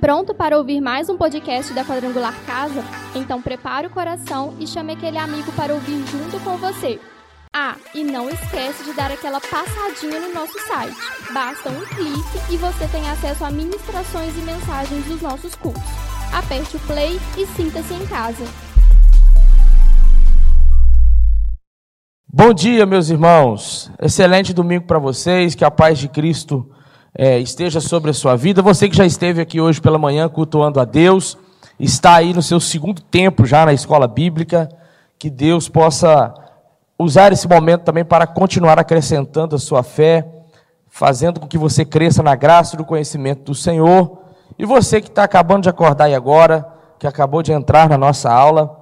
[0.00, 2.82] Pronto para ouvir mais um podcast da Quadrangular Casa?
[3.14, 6.98] Então prepare o coração e chame aquele amigo para ouvir junto com você.
[7.54, 10.96] Ah, e não esquece de dar aquela passadinha no nosso site.
[11.34, 15.82] Basta um clique e você tem acesso a ministrações e mensagens dos nossos cultos.
[16.32, 18.44] Aperte o play e sinta-se em casa.
[22.32, 23.92] Bom dia, meus irmãos.
[24.00, 25.54] Excelente domingo para vocês.
[25.54, 26.70] Que a paz de Cristo
[27.16, 28.62] é, esteja sobre a sua vida.
[28.62, 31.36] Você que já esteve aqui hoje pela manhã cultuando a Deus,
[31.78, 34.68] está aí no seu segundo tempo já na escola bíblica.
[35.18, 36.32] Que Deus possa
[36.98, 40.26] usar esse momento também para continuar acrescentando a sua fé,
[40.88, 44.18] fazendo com que você cresça na graça e no conhecimento do Senhor.
[44.58, 46.66] E você que está acabando de acordar aí agora,
[46.98, 48.78] que acabou de entrar na nossa aula,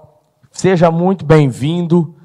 [0.51, 2.18] seja muito bem-vindo.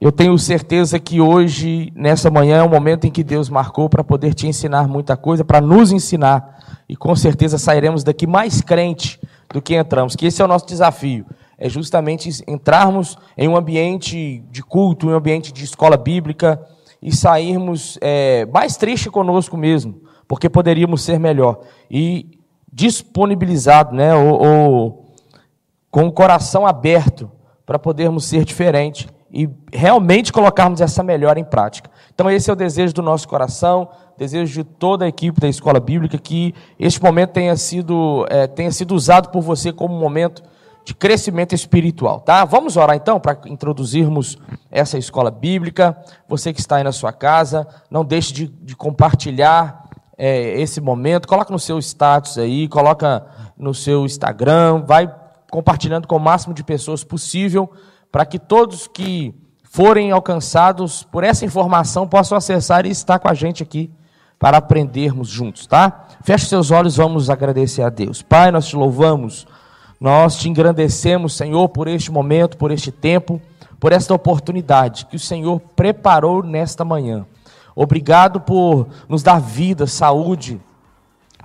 [0.00, 4.04] Eu tenho certeza que hoje, nessa manhã, é o momento em que Deus marcou para
[4.04, 6.82] poder te ensinar muita coisa, para nos ensinar.
[6.88, 9.18] E com certeza sairemos daqui mais crente
[9.52, 11.24] do que entramos, que esse é o nosso desafio.
[11.58, 16.60] É justamente entrarmos em um ambiente de culto, em um ambiente de escola bíblica
[17.00, 21.60] e sairmos é, mais triste conosco mesmo, porque poderíamos ser melhor.
[21.90, 22.38] E
[22.70, 25.06] disponibilizado, né, ou, ou
[25.90, 27.30] com o coração aberto
[27.64, 31.90] para podermos ser diferente e realmente colocarmos essa melhora em prática.
[32.14, 35.78] Então, esse é o desejo do nosso coração, desejo de toda a equipe da Escola
[35.78, 40.42] Bíblica, que este momento tenha sido, é, tenha sido usado por você como um momento
[40.86, 42.46] de crescimento espiritual, tá?
[42.46, 44.38] Vamos orar então para introduzirmos
[44.70, 45.94] essa escola bíblica.
[46.26, 49.84] Você que está aí na sua casa, não deixe de, de compartilhar
[50.16, 51.28] é, esse momento.
[51.28, 55.14] Coloca no seu status aí, coloca no seu Instagram, vai
[55.50, 57.70] compartilhando com o máximo de pessoas possível
[58.16, 63.34] para que todos que forem alcançados por essa informação possam acessar e estar com a
[63.34, 63.90] gente aqui
[64.38, 66.06] para aprendermos juntos, tá?
[66.22, 68.22] Feche seus olhos, vamos agradecer a Deus.
[68.22, 69.46] Pai, nós te louvamos,
[70.00, 73.38] nós te engrandecemos, Senhor, por este momento, por este tempo,
[73.78, 77.26] por esta oportunidade que o Senhor preparou nesta manhã.
[77.74, 80.58] Obrigado por nos dar vida, saúde,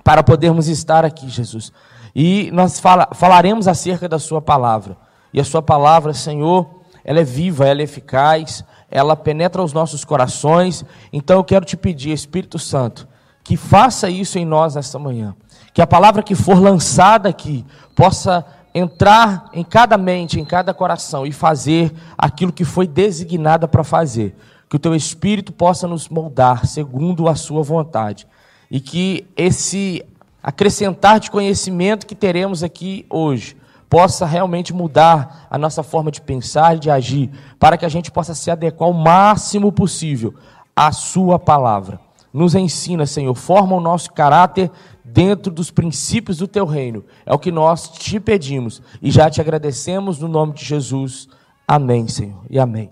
[0.02, 1.70] para podermos estar aqui, Jesus.
[2.16, 5.01] E nós fala, falaremos acerca da Sua palavra.
[5.32, 6.68] E a Sua palavra, Senhor,
[7.04, 10.84] ela é viva, ela é eficaz, ela penetra os nossos corações.
[11.12, 13.08] Então eu quero te pedir, Espírito Santo,
[13.42, 15.34] que faça isso em nós nesta manhã.
[15.72, 17.64] Que a palavra que for lançada aqui
[17.96, 18.44] possa
[18.74, 24.36] entrar em cada mente, em cada coração e fazer aquilo que foi designada para fazer.
[24.68, 28.26] Que o teu Espírito possa nos moldar segundo a sua vontade.
[28.70, 30.04] E que esse
[30.42, 33.56] acrescentar de conhecimento que teremos aqui hoje
[33.92, 38.10] possa realmente mudar a nossa forma de pensar e de agir, para que a gente
[38.10, 40.32] possa se adequar o máximo possível
[40.74, 42.00] à Sua palavra.
[42.32, 44.70] Nos ensina, Senhor, forma o nosso caráter
[45.04, 47.04] dentro dos princípios do Teu reino.
[47.26, 51.28] É o que nós te pedimos e já te agradecemos no nome de Jesus.
[51.68, 52.88] Amém, Senhor, e amém.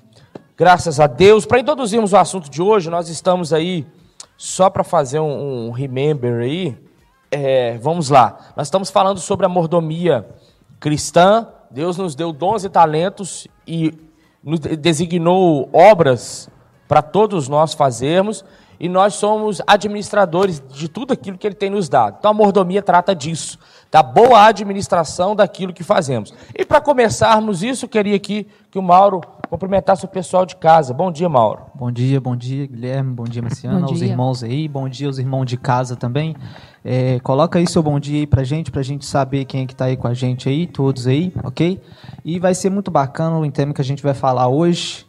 [0.54, 1.46] Graças a Deus.
[1.46, 3.86] Para introduzirmos o assunto de hoje, nós estamos aí,
[4.36, 6.76] só para fazer um, um remember aí,
[7.30, 8.52] é, vamos lá.
[8.54, 10.28] Nós estamos falando sobre a mordomia
[10.80, 13.94] cristã, Deus nos deu dons e talentos e
[14.42, 16.48] nos designou obras
[16.88, 18.44] para todos nós fazermos,
[18.80, 22.16] e nós somos administradores de tudo aquilo que Ele tem nos dado.
[22.18, 23.58] Então a mordomia trata disso,
[23.90, 26.32] da boa administração daquilo que fazemos.
[26.58, 30.94] E para começarmos isso, queria aqui que o Mauro cumprimentasse o pessoal de casa.
[30.94, 31.62] Bom dia, Mauro.
[31.74, 35.44] Bom dia, bom dia, Guilherme, bom dia, Marciana, aos irmãos aí, bom dia aos irmãos
[35.44, 36.36] de casa também.
[36.84, 39.74] É, coloca aí seu bom dia aí pra gente, pra gente saber quem é que
[39.74, 41.82] tá aí com a gente aí, todos aí, ok?
[42.24, 45.04] E vai ser muito bacana o tema que a gente vai falar hoje.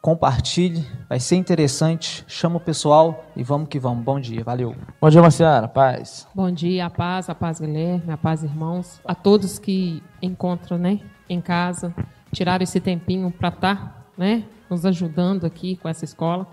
[0.00, 2.24] Compartilhe, vai ser interessante.
[2.26, 4.04] Chama o pessoal e vamos que vamos.
[4.04, 4.74] Bom dia, valeu.
[5.00, 6.26] Bom dia, Marciana, paz.
[6.34, 9.00] Bom dia, a paz, a paz, Guilherme, a paz, irmãos.
[9.04, 11.94] A todos que encontram, né, em casa,
[12.32, 16.46] tiraram esse tempinho para estar, tá, né, nos ajudando aqui com essa escola,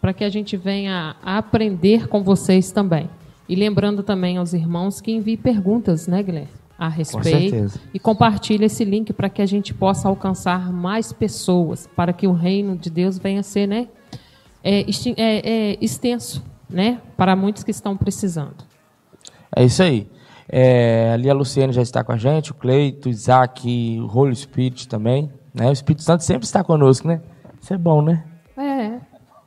[0.00, 3.08] para que a gente venha a aprender com vocês também.
[3.48, 6.48] E lembrando também aos irmãos que enviem perguntas, né, Guilherme?
[6.78, 7.78] A respeito.
[7.94, 12.32] E compartilhe esse link para que a gente possa alcançar mais pessoas, para que o
[12.32, 13.86] reino de Deus venha a ser né,
[14.64, 14.84] é, é,
[15.16, 18.64] é, extenso né, para muitos que estão precisando.
[19.54, 20.08] É isso aí.
[20.48, 24.34] É, ali a Luciane já está com a gente, o Cleito, o Isaac, o Holy
[24.34, 25.30] Spirit também.
[25.54, 25.68] Né?
[25.68, 27.20] O Espírito Santo sempre está conosco, né?
[27.60, 28.24] Isso é bom, né?
[28.56, 29.00] É.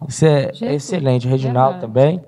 [0.08, 1.28] Isso é, é excelente.
[1.28, 2.22] Reginaldo também.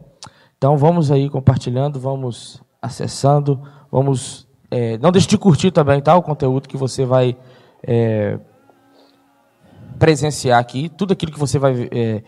[0.57, 3.61] Então vamos aí compartilhando, vamos acessando,
[3.91, 4.47] vamos.
[4.69, 6.15] É, não deixe de curtir também, tá?
[6.15, 7.37] O conteúdo que você vai
[7.83, 8.39] é,
[9.99, 12.23] presenciar aqui, tudo aquilo que você vai é,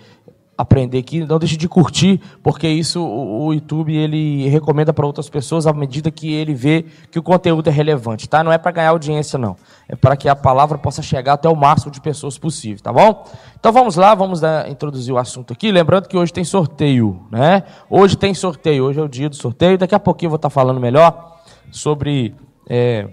[0.60, 5.66] aprender aqui, não deixe de curtir, porque isso o, YouTube ele recomenda para outras pessoas
[5.66, 8.44] à medida que ele vê que o conteúdo é relevante, tá?
[8.44, 9.56] Não é para ganhar audiência não,
[9.88, 13.26] é para que a palavra possa chegar até o máximo de pessoas possível, tá bom?
[13.58, 17.64] Então vamos lá, vamos dar, introduzir o assunto aqui, lembrando que hoje tem sorteio, né?
[17.90, 20.50] Hoje tem sorteio, hoje é o dia do sorteio, daqui a pouquinho eu vou estar
[20.50, 21.40] falando melhor
[21.72, 22.36] sobre
[22.70, 23.08] é,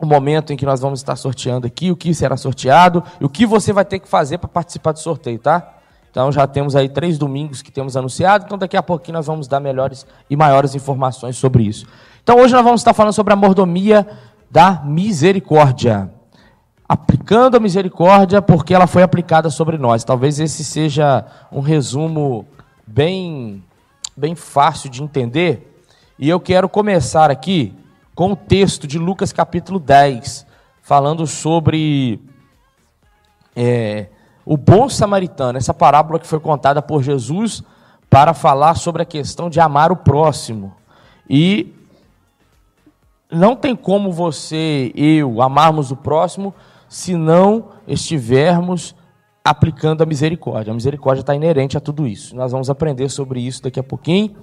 [0.00, 3.28] o momento em que nós vamos estar sorteando aqui, o que será sorteado e o
[3.28, 5.75] que você vai ter que fazer para participar do sorteio, tá?
[6.16, 9.46] Então já temos aí três domingos que temos anunciado, então daqui a pouquinho nós vamos
[9.46, 11.86] dar melhores e maiores informações sobre isso.
[12.22, 14.06] Então hoje nós vamos estar falando sobre a mordomia
[14.50, 16.10] da misericórdia.
[16.88, 20.04] Aplicando a misericórdia porque ela foi aplicada sobre nós.
[20.04, 21.22] Talvez esse seja
[21.52, 22.46] um resumo
[22.86, 23.62] bem,
[24.16, 25.84] bem fácil de entender.
[26.18, 27.74] E eu quero começar aqui
[28.14, 30.46] com o texto de Lucas capítulo 10,
[30.80, 32.18] falando sobre
[33.54, 34.06] é,
[34.46, 37.64] o bom samaritano, essa parábola que foi contada por Jesus
[38.08, 40.72] para falar sobre a questão de amar o próximo.
[41.28, 41.74] E
[43.28, 46.54] não tem como você, eu, amarmos o próximo
[46.88, 48.94] se não estivermos
[49.44, 50.70] aplicando a misericórdia.
[50.70, 52.36] A misericórdia está inerente a tudo isso.
[52.36, 54.36] Nós vamos aprender sobre isso daqui a pouquinho.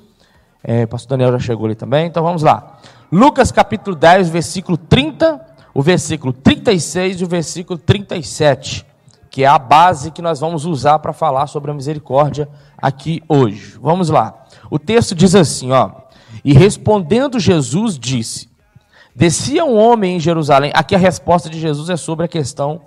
[0.62, 2.78] É, pastor Daniel já chegou ali também, então vamos lá.
[3.10, 5.40] Lucas capítulo 10, versículo 30,
[5.74, 8.93] o versículo 36 e o versículo 37
[9.34, 12.48] que é a base que nós vamos usar para falar sobre a misericórdia
[12.78, 13.80] aqui hoje.
[13.82, 14.46] Vamos lá.
[14.70, 15.90] O texto diz assim, ó:
[16.46, 18.48] "E respondendo Jesus disse:
[19.16, 20.72] Descia um homem em Jerusalém".
[20.76, 22.82] Aqui a resposta de Jesus é sobre a questão,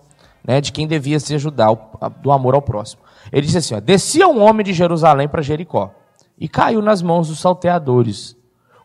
[0.47, 1.75] né, de quem devia se ajudar
[2.23, 3.03] do amor ao próximo.
[3.33, 5.91] Ele disse assim, ó: "Descia um homem de Jerusalém para Jericó
[6.39, 8.37] e caiu nas mãos dos salteadores,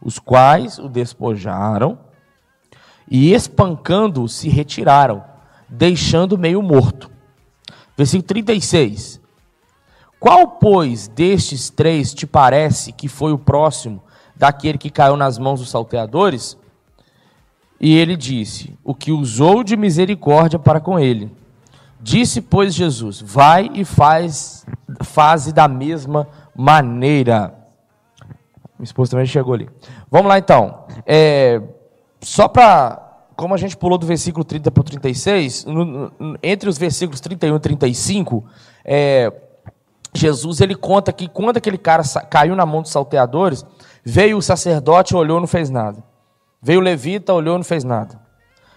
[0.01, 1.99] os quais o despojaram
[3.07, 5.23] e espancando se retiraram,
[5.69, 7.10] deixando meio morto.
[8.01, 9.21] Versículo 36.
[10.19, 14.01] Qual, pois, destes três te parece que foi o próximo
[14.35, 16.57] daquele que caiu nas mãos dos salteadores?
[17.79, 21.31] E ele disse: O que usou de misericórdia para com ele.
[22.01, 24.65] Disse, pois, Jesus: Vai e faz,
[25.03, 27.53] faze da mesma maneira.
[28.79, 29.69] Minha esposa também chegou ali.
[30.09, 30.85] Vamos lá então.
[31.05, 31.61] É,
[32.19, 33.10] só para
[33.41, 37.19] como a gente pulou do versículo 30 para o 36, no, no, entre os versículos
[37.19, 38.45] 31 e 35,
[38.85, 39.33] é,
[40.13, 43.65] Jesus ele conta que quando aquele cara caiu na mão dos salteadores,
[44.05, 46.03] veio o sacerdote, olhou e não fez nada.
[46.61, 48.21] Veio o levita, olhou e não fez nada.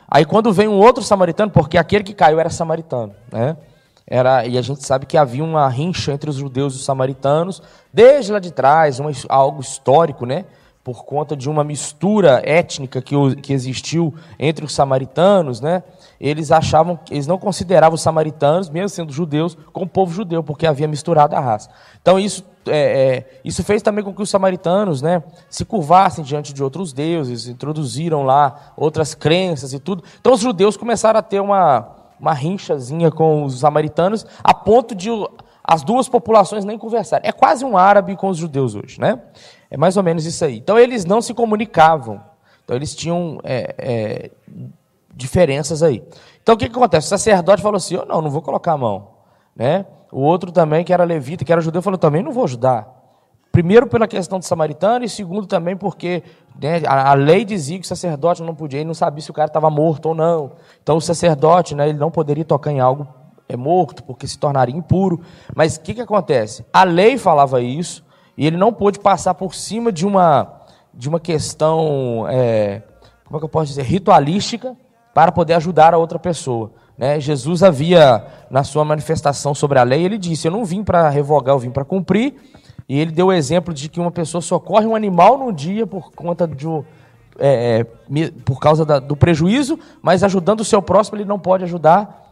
[0.08, 3.58] Aí quando vem um outro samaritano, porque aquele que caiu era samaritano, né?
[4.06, 7.62] Era, e a gente sabe que havia uma rincha entre os judeus e os samaritanos,
[7.92, 10.46] desde lá de trás, algo histórico, né?
[10.84, 15.82] Por conta de uma mistura étnica que, que existiu entre os samaritanos, né?
[16.20, 20.86] Eles achavam, eles não consideravam os samaritanos, mesmo sendo judeus, como povo judeu, porque havia
[20.86, 21.70] misturado a raça.
[22.02, 22.76] Então isso, é,
[23.16, 27.48] é, isso fez também com que os samaritanos, né, se curvassem diante de outros deuses,
[27.48, 30.04] introduziram lá outras crenças e tudo.
[30.20, 35.10] Então os judeus começaram a ter uma uma rinchazinha com os samaritanos, a ponto de
[35.62, 37.26] as duas populações nem conversarem.
[37.26, 39.18] É quase um árabe com os judeus hoje, né?
[39.74, 40.58] É mais ou menos isso aí.
[40.58, 42.20] Então eles não se comunicavam.
[42.62, 44.30] Então eles tinham é, é,
[45.12, 46.00] diferenças aí.
[46.40, 47.08] Então o que, que acontece?
[47.08, 49.08] O sacerdote falou assim: oh, não, não vou colocar a mão.
[49.56, 49.84] Né?
[50.12, 52.88] O outro também, que era levita, que era judeu, falou: também não vou ajudar.
[53.50, 56.22] Primeiro pela questão do samaritano e segundo também porque
[56.62, 59.34] né, a, a, lei dizia que o sacerdote não podia, ele não sabia se o
[59.34, 60.52] cara estava morto ou não.
[60.84, 63.08] Então o sacerdote, né, ele não poderia tocar em algo
[63.48, 65.20] é morto porque se tornaria impuro.
[65.52, 66.64] Mas o que, que acontece?
[66.72, 68.03] A lei falava isso,
[68.36, 70.62] e ele não pôde passar por cima de uma,
[70.92, 72.82] de uma questão, é,
[73.24, 74.76] como é que eu posso dizer, ritualística,
[75.12, 76.72] para poder ajudar a outra pessoa.
[76.98, 77.20] Né?
[77.20, 81.54] Jesus havia, na sua manifestação sobre a lei, ele disse: Eu não vim para revogar,
[81.54, 82.34] eu vim para cumprir.
[82.88, 86.12] E ele deu o exemplo de que uma pessoa socorre um animal no dia por
[86.12, 86.66] conta de
[87.38, 87.84] é, é
[88.44, 92.23] por causa da, do prejuízo, mas ajudando o seu próximo ele não pode ajudar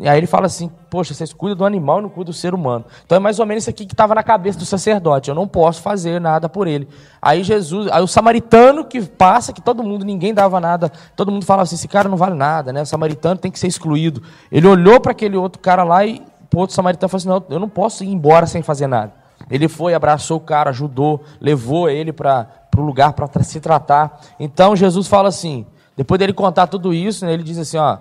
[0.00, 2.54] e aí ele fala assim: Poxa, vocês cuidam do animal e não cuidam do ser
[2.54, 2.86] humano.
[3.04, 5.28] Então é mais ou menos isso aqui que estava na cabeça do sacerdote.
[5.28, 6.88] Eu não posso fazer nada por ele.
[7.20, 11.44] Aí Jesus, aí o samaritano que passa, que todo mundo, ninguém dava nada, todo mundo
[11.44, 12.80] falava assim: esse cara não vale nada, né?
[12.80, 14.22] O samaritano tem que ser excluído.
[14.50, 17.60] Ele olhou para aquele outro cara lá e o outro samaritano falou assim: Não, eu
[17.60, 19.12] não posso ir embora sem fazer nada.
[19.50, 24.18] Ele foi, abraçou o cara, ajudou, levou ele para o lugar para se tratar.
[24.38, 27.98] Então Jesus fala assim: depois dele contar tudo isso, né, ele diz assim: Ó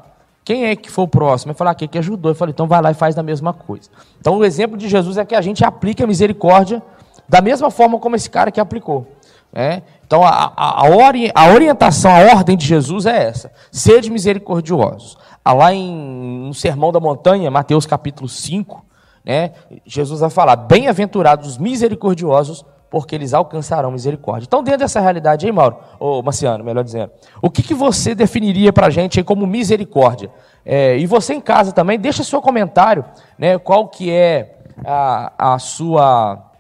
[0.49, 1.51] quem é que foi o próximo?
[1.51, 2.31] Ele falou, aquele que ajudou.
[2.31, 3.87] Eu falei, então vai lá e faz a mesma coisa.
[4.19, 6.81] Então o exemplo de Jesus é que a gente aplica a misericórdia
[7.27, 9.05] da mesma forma como esse cara que aplicou.
[9.53, 9.83] É?
[10.07, 15.19] Então a, a, a, orientação, a ordem de Jesus é essa: sede misericordiosos.
[15.45, 18.83] Ah, lá em, no Sermão da Montanha, Mateus capítulo 5,
[19.23, 19.51] Né?
[19.85, 24.45] Jesus vai falar: bem-aventurados os misericordiosos, porque eles alcançarão misericórdia.
[24.47, 28.73] Então, dentro dessa realidade aí, Mauro, ou Marciano, melhor dizendo, o que, que você definiria
[28.73, 30.31] para a gente como misericórdia?
[30.65, 33.05] É, e você em casa também, deixa seu comentário,
[33.37, 36.51] né, qual que é a, a, sua,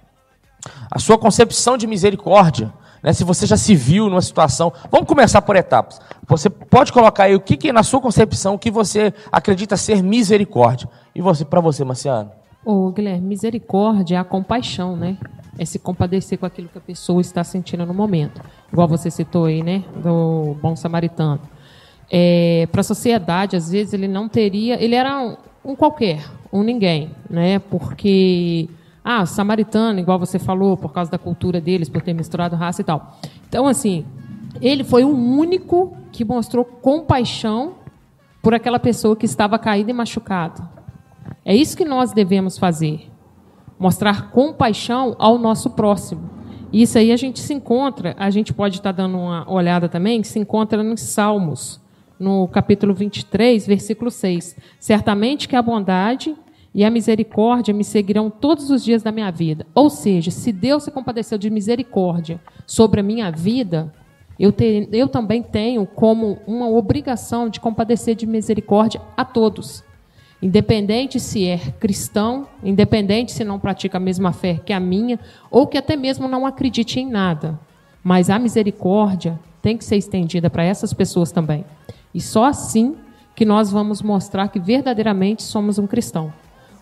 [0.91, 2.71] a sua concepção de misericórdia,
[3.01, 4.71] né, se você já se viu numa situação.
[4.91, 5.99] Vamos começar por etapas.
[6.27, 10.87] Você pode colocar aí o que, que na sua concepção, que você acredita ser misericórdia.
[11.15, 12.31] E você, para você, Marciano?
[12.63, 15.17] Ô, Guilherme, misericórdia é a compaixão, né?
[15.57, 18.41] É se compadecer com aquilo que a pessoa está sentindo no momento.
[18.71, 19.83] Igual você citou aí, né?
[20.01, 21.41] Do bom samaritano.
[22.09, 24.81] É, Para a sociedade, às vezes, ele não teria.
[24.81, 27.59] Ele era um, um qualquer, um ninguém, né?
[27.59, 28.69] Porque.
[29.03, 32.83] Ah, samaritano, igual você falou, por causa da cultura deles, por ter misturado raça e
[32.83, 33.17] tal.
[33.47, 34.05] Então, assim,
[34.61, 37.75] ele foi o único que mostrou compaixão
[38.41, 40.61] por aquela pessoa que estava caída e machucada.
[41.45, 43.09] É isso que nós devemos fazer.
[43.79, 46.29] Mostrar compaixão ao nosso próximo.
[46.71, 50.37] Isso aí a gente se encontra, a gente pode estar dando uma olhada também, se
[50.37, 51.81] encontra nos Salmos,
[52.19, 54.55] no capítulo 23, versículo 6.
[54.79, 56.35] Certamente que a bondade
[56.73, 59.65] e a misericórdia me seguirão todos os dias da minha vida.
[59.73, 63.91] Ou seja, se Deus se compadeceu de misericórdia sobre a minha vida,
[64.39, 69.83] eu, ter, eu também tenho como uma obrigação de compadecer de misericórdia a todos.
[70.41, 75.19] Independente se é cristão, independente se não pratica a mesma fé que a minha,
[75.51, 77.59] ou que até mesmo não acredite em nada.
[78.01, 81.65] Mas a misericórdia tem que ser estendida para essas pessoas também.
[82.13, 82.95] E só assim
[83.35, 86.33] que nós vamos mostrar que verdadeiramente somos um cristão.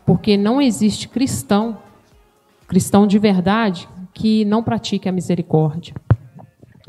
[0.05, 1.77] Porque não existe cristão,
[2.67, 5.95] cristão de verdade, que não pratique a misericórdia.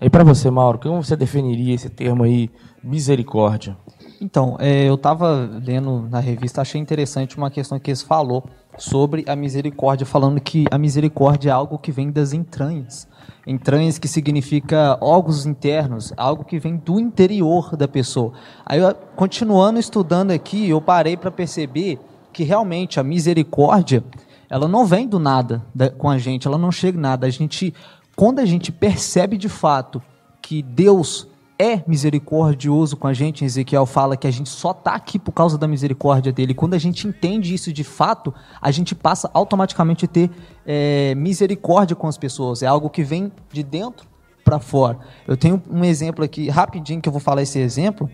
[0.01, 2.49] E para você, Mauro, como você definiria esse termo aí,
[2.85, 3.77] misericórdia?
[4.21, 8.45] Então, é, eu estava lendo na revista, achei interessante uma questão que eles falou
[8.77, 13.07] sobre a misericórdia, falando que a misericórdia é algo que vem das entranhas.
[13.47, 18.33] Entranhas que significa órgãos internos, algo que vem do interior da pessoa.
[18.67, 18.81] Aí,
[19.15, 22.01] continuando estudando aqui, eu parei para perceber
[22.33, 24.03] que realmente a misericórdia,
[24.51, 27.27] ela não vem do nada da, com a gente, ela não chega nada.
[27.27, 27.73] A gente,
[28.17, 30.03] quando a gente percebe de fato
[30.43, 31.27] que Deus
[31.59, 33.45] é misericordioso com a gente.
[33.45, 36.55] Ezequiel fala que a gente só está aqui por causa da misericórdia dele.
[36.55, 40.31] Quando a gente entende isso de fato, a gente passa automaticamente a ter
[40.65, 42.63] é, misericórdia com as pessoas.
[42.63, 44.07] É algo que vem de dentro
[44.45, 44.99] para fora.
[45.27, 48.09] Eu tenho um exemplo aqui, rapidinho, que eu vou falar esse exemplo,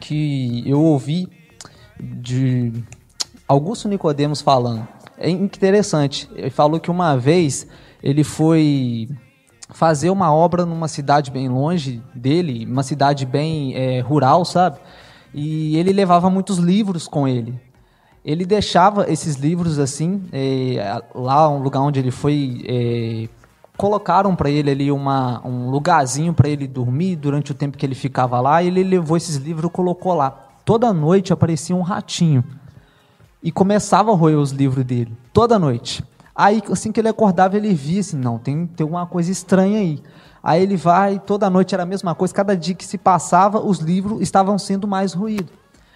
[0.00, 1.28] que eu ouvi
[2.00, 2.72] de
[3.46, 4.86] Augusto Nicodemos falando.
[5.16, 6.28] É interessante.
[6.34, 7.66] Ele falou que uma vez
[8.02, 9.08] ele foi
[9.70, 14.78] fazer uma obra numa cidade bem longe dele, uma cidade bem é, rural, sabe?
[15.34, 17.58] E ele levava muitos livros com ele.
[18.24, 23.28] Ele deixava esses livros assim, é, lá um lugar onde ele foi, é,
[23.76, 27.94] colocaram para ele ali uma, um lugarzinho para ele dormir durante o tempo que ele
[27.94, 28.62] ficava lá.
[28.62, 30.30] E ele levou esses livros e colocou lá.
[30.64, 32.44] Toda noite aparecia um ratinho
[33.42, 35.12] e começava a roer os livros dele.
[35.32, 36.04] Toda noite.
[36.34, 40.02] Aí, assim que ele acordava, ele via assim, não, tem, tem uma coisa estranha aí.
[40.42, 43.78] Aí ele vai, toda noite era a mesma coisa, cada dia que se passava, os
[43.78, 45.52] livros estavam sendo mais ruídos.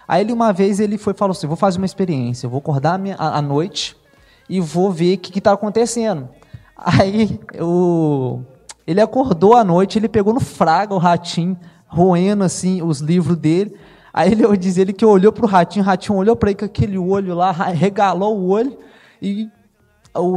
[0.07, 3.41] Aí ele, uma vez, ele foi falou assim, vou fazer uma experiência, vou acordar à
[3.41, 3.97] noite
[4.49, 6.29] e vou ver o que está acontecendo.
[6.77, 8.39] Aí o,
[8.85, 13.75] ele acordou à noite, ele pegou no fraga o ratinho, roendo assim os livros dele.
[14.13, 16.65] Aí ele diz ele que olhou para o ratinho, o ratinho olhou para ele com
[16.65, 18.77] aquele olho lá, regalou o olho
[19.21, 19.49] e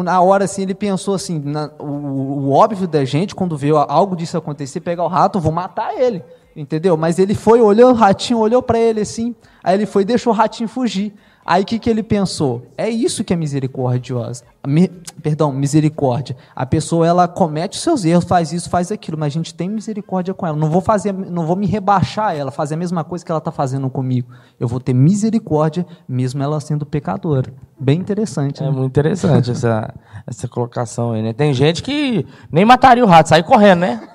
[0.03, 4.17] na hora assim ele pensou assim, na, o, o, óbvio da gente quando vê algo
[4.17, 6.23] disso acontecer, pegar o rato, vou matar ele,
[6.55, 6.97] entendeu?
[6.97, 10.37] Mas ele foi, olhou o ratinho, olhou para ele assim, aí ele foi, deixou o
[10.37, 11.15] ratinho fugir.
[11.45, 12.67] Aí o que, que ele pensou?
[12.77, 14.45] É isso que é misericordiosa.
[14.67, 14.89] Me,
[15.23, 16.37] perdão, misericórdia.
[16.55, 19.69] A pessoa ela comete os seus erros, faz isso, faz aquilo, mas a gente tem
[19.69, 20.57] misericórdia com ela.
[20.57, 23.51] Não vou fazer, não vou me rebaixar ela, fazer a mesma coisa que ela está
[23.51, 24.31] fazendo comigo.
[24.61, 27.53] Eu vou ter misericórdia, mesmo ela sendo pecadora.
[27.79, 28.63] Bem interessante.
[28.63, 28.71] É né?
[28.71, 29.95] muito interessante essa,
[30.27, 31.33] essa colocação aí, né?
[31.33, 34.09] Tem gente que nem mataria o rato, sai correndo, né?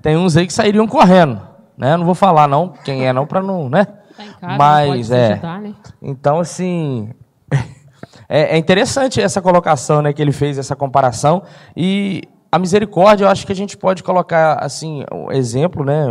[0.00, 1.40] Tem uns aí que sairiam correndo,
[1.76, 1.94] né?
[1.96, 3.86] Não vou falar não quem é não para não, né?
[4.16, 5.32] Tá casa, Mas é.
[5.32, 5.74] Ajudar, né?
[6.02, 7.10] Então assim,
[8.28, 11.42] é, é, interessante essa colocação, né, que ele fez essa comparação
[11.76, 16.04] e a misericórdia, eu acho que a gente pode colocar assim um exemplo, né,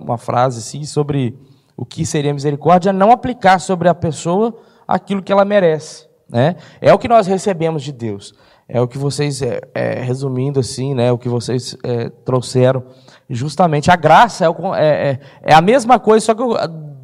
[0.00, 1.38] uma frase assim sobre
[1.76, 4.56] o que seria misericórdia, não aplicar sobre a pessoa
[4.86, 6.56] aquilo que ela merece, né?
[6.80, 8.34] É o que nós recebemos de Deus.
[8.68, 12.82] É o que vocês, é, é, resumindo assim, né, o que vocês é, trouxeram,
[13.28, 16.42] justamente a graça é, o, é, é, é a mesma coisa, só que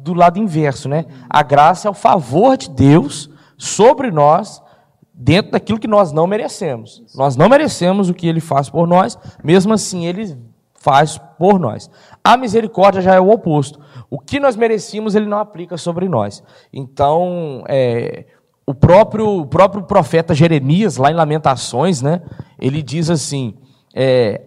[0.01, 1.05] do lado inverso, né?
[1.29, 4.61] A graça é o favor de Deus sobre nós,
[5.13, 7.03] dentro daquilo que nós não merecemos.
[7.15, 10.37] Nós não merecemos o que ele faz por nós, mesmo assim ele
[10.73, 11.89] faz por nós.
[12.23, 13.79] A misericórdia já é o oposto.
[14.09, 16.43] O que nós merecíamos, ele não aplica sobre nós.
[16.73, 18.25] Então, é,
[18.65, 22.21] o, próprio, o próprio profeta Jeremias, lá em Lamentações, né,
[22.59, 23.53] ele diz assim:
[23.93, 24.41] é,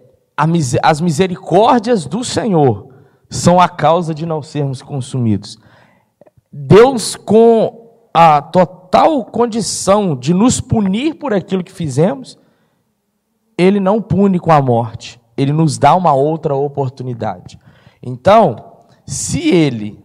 [0.83, 2.94] as misericórdias do Senhor
[3.35, 5.57] são a causa de não sermos consumidos.
[6.51, 12.37] Deus, com a total condição de nos punir por aquilo que fizemos,
[13.57, 17.59] Ele não pune com a morte, Ele nos dá uma outra oportunidade.
[18.01, 18.55] Então,
[19.05, 19.99] se Ele,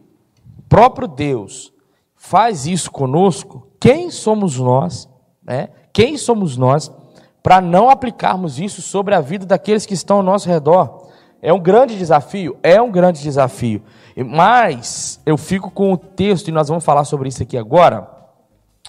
[0.68, 1.72] próprio Deus,
[2.16, 5.08] faz isso conosco, quem somos nós,
[5.42, 5.68] né?
[5.92, 6.92] Quem somos nós
[7.42, 11.09] para não aplicarmos isso sobre a vida daqueles que estão ao nosso redor?
[11.42, 12.58] É um grande desafio?
[12.62, 13.82] É um grande desafio.
[14.16, 18.08] Mas eu fico com o texto, e nós vamos falar sobre isso aqui agora.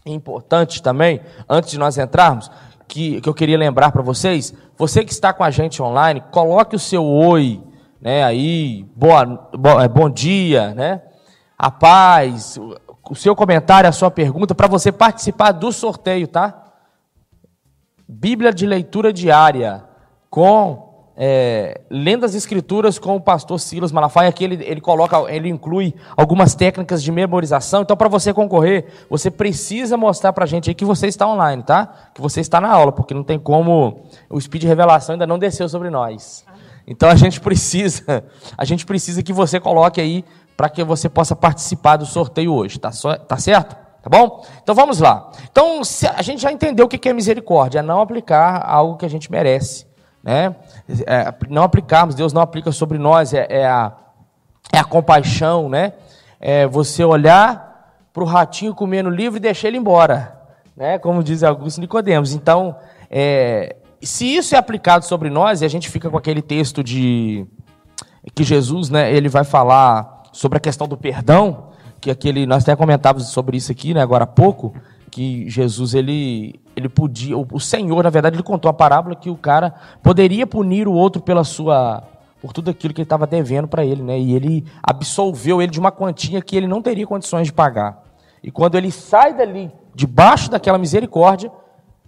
[0.05, 2.49] É importante também, antes de nós entrarmos,
[2.91, 6.75] que, que eu queria lembrar para vocês, você que está com a gente online, coloque
[6.75, 7.63] o seu oi,
[8.01, 11.01] né, aí, boa, boa, é, bom dia, né,
[11.57, 12.59] a paz,
[13.09, 16.73] o seu comentário, a sua pergunta, para você participar do sorteio, tá?
[18.07, 19.85] Bíblia de leitura diária,
[20.29, 20.90] com
[21.23, 25.93] é, lendo as escrituras com o pastor Silas Malafaia, aqui ele, ele coloca, ele inclui
[26.17, 27.83] algumas técnicas de memorização.
[27.83, 31.61] Então, para você concorrer, você precisa mostrar para a gente aí que você está online,
[31.61, 31.93] tá?
[32.15, 34.01] Que você está na aula, porque não tem como
[34.31, 36.43] o speed revelação ainda não desceu sobre nós.
[36.87, 38.23] Então a gente precisa,
[38.57, 40.25] a gente precisa que você coloque aí
[40.57, 42.89] para que você possa participar do sorteio hoje, tá,
[43.27, 43.75] tá certo?
[44.01, 44.43] Tá bom?
[44.63, 45.29] Então vamos lá.
[45.51, 45.81] Então
[46.15, 49.31] a gente já entendeu o que é misericórdia, é não aplicar algo que a gente
[49.31, 49.90] merece
[50.23, 50.55] né?
[51.07, 53.91] É, não aplicarmos, Deus não aplica sobre nós, é, é, a,
[54.71, 55.93] é a compaixão, né?
[56.39, 60.39] É você olhar para o ratinho comendo livre e deixar ele embora,
[60.75, 60.99] né?
[60.99, 62.33] Como diz Augusto Nicodemos.
[62.33, 62.75] Então,
[63.09, 67.45] é, se isso é aplicado sobre nós, e a gente fica com aquele texto de
[68.35, 72.75] que Jesus, né, ele vai falar sobre a questão do perdão, que aquele nós até
[72.75, 74.73] comentávamos sobre isso aqui, né, agora há pouco,
[75.09, 79.35] que Jesus ele ele podia, o Senhor, na verdade, ele contou a parábola que o
[79.35, 82.03] cara poderia punir o outro pela sua
[82.41, 84.19] por tudo aquilo que ele estava devendo para ele, né?
[84.19, 88.03] E ele absolveu ele de uma quantia que ele não teria condições de pagar.
[88.43, 91.51] E quando ele sai dali, debaixo daquela misericórdia,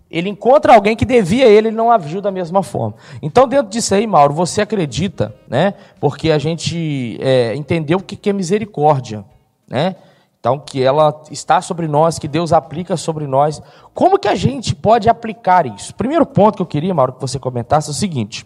[0.09, 2.95] ele encontra alguém que devia ele, ele não agiu da mesma forma.
[3.21, 5.75] Então, dentro disso aí, Mauro, você acredita, né?
[5.99, 9.23] Porque a gente é, entendeu o que é misericórdia,
[9.67, 9.95] né?
[10.43, 13.61] Então, que ela está sobre nós, que Deus aplica sobre nós.
[13.93, 15.95] Como que a gente pode aplicar isso?
[15.95, 18.45] Primeiro ponto que eu queria, Mauro, que você comentasse é o seguinte,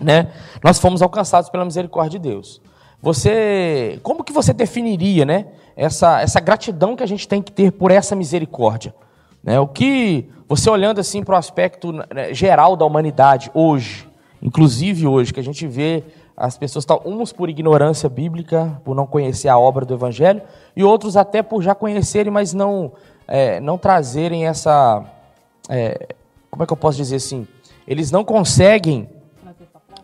[0.00, 0.30] né?
[0.62, 2.62] Nós fomos alcançados pela misericórdia de Deus.
[3.02, 7.72] Você, como que você definiria, né, essa, essa gratidão que a gente tem que ter
[7.72, 8.94] por essa misericórdia?
[9.42, 9.58] Né?
[9.58, 14.08] O que você olhando assim para o aspecto né, geral da humanidade hoje,
[14.40, 16.04] inclusive hoje, que a gente vê
[16.36, 20.42] as pessoas estão, uns por ignorância bíblica, por não conhecer a obra do Evangelho,
[20.74, 22.92] e outros até por já conhecerem, mas não,
[23.28, 25.04] é, não trazerem essa.
[25.68, 26.14] É,
[26.50, 27.46] como é que eu posso dizer assim?
[27.86, 29.08] Eles não conseguem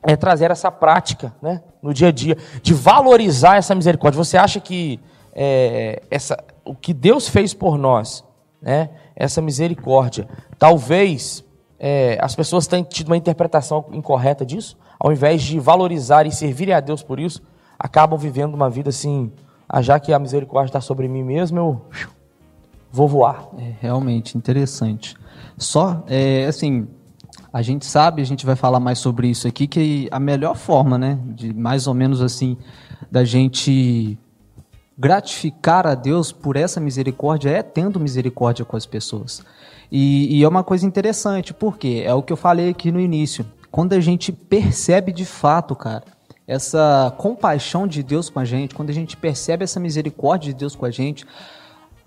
[0.03, 4.23] é, trazer essa prática né, no dia a dia, de valorizar essa misericórdia.
[4.23, 5.01] Você acha que
[5.35, 8.25] é, essa, o que Deus fez por nós,
[8.63, 11.45] né, essa misericórdia, talvez
[11.79, 14.79] é, as pessoas tenham tido uma interpretação incorreta disso?
[15.07, 17.41] Ao invés de valorizar e servir a Deus por isso,
[17.79, 19.31] acabam vivendo uma vida assim,
[19.69, 21.81] ah, já que a misericórdia está sobre mim mesmo, eu
[22.91, 23.49] vou voar.
[23.57, 25.15] É realmente interessante.
[25.57, 26.89] Só, é, assim,
[27.53, 30.99] a gente sabe, a gente vai falar mais sobre isso aqui, que a melhor forma,
[30.99, 32.57] né, de mais ou menos assim,
[33.09, 34.19] da gente
[34.99, 39.41] gratificar a Deus por essa misericórdia é tendo misericórdia com as pessoas.
[39.89, 43.47] E, e é uma coisa interessante, porque é o que eu falei aqui no início
[43.77, 46.05] quando a gente percebe de fato, cara,
[46.47, 50.75] essa compaixão de Deus com a gente, quando a gente percebe essa misericórdia de Deus
[50.75, 51.27] com a gente,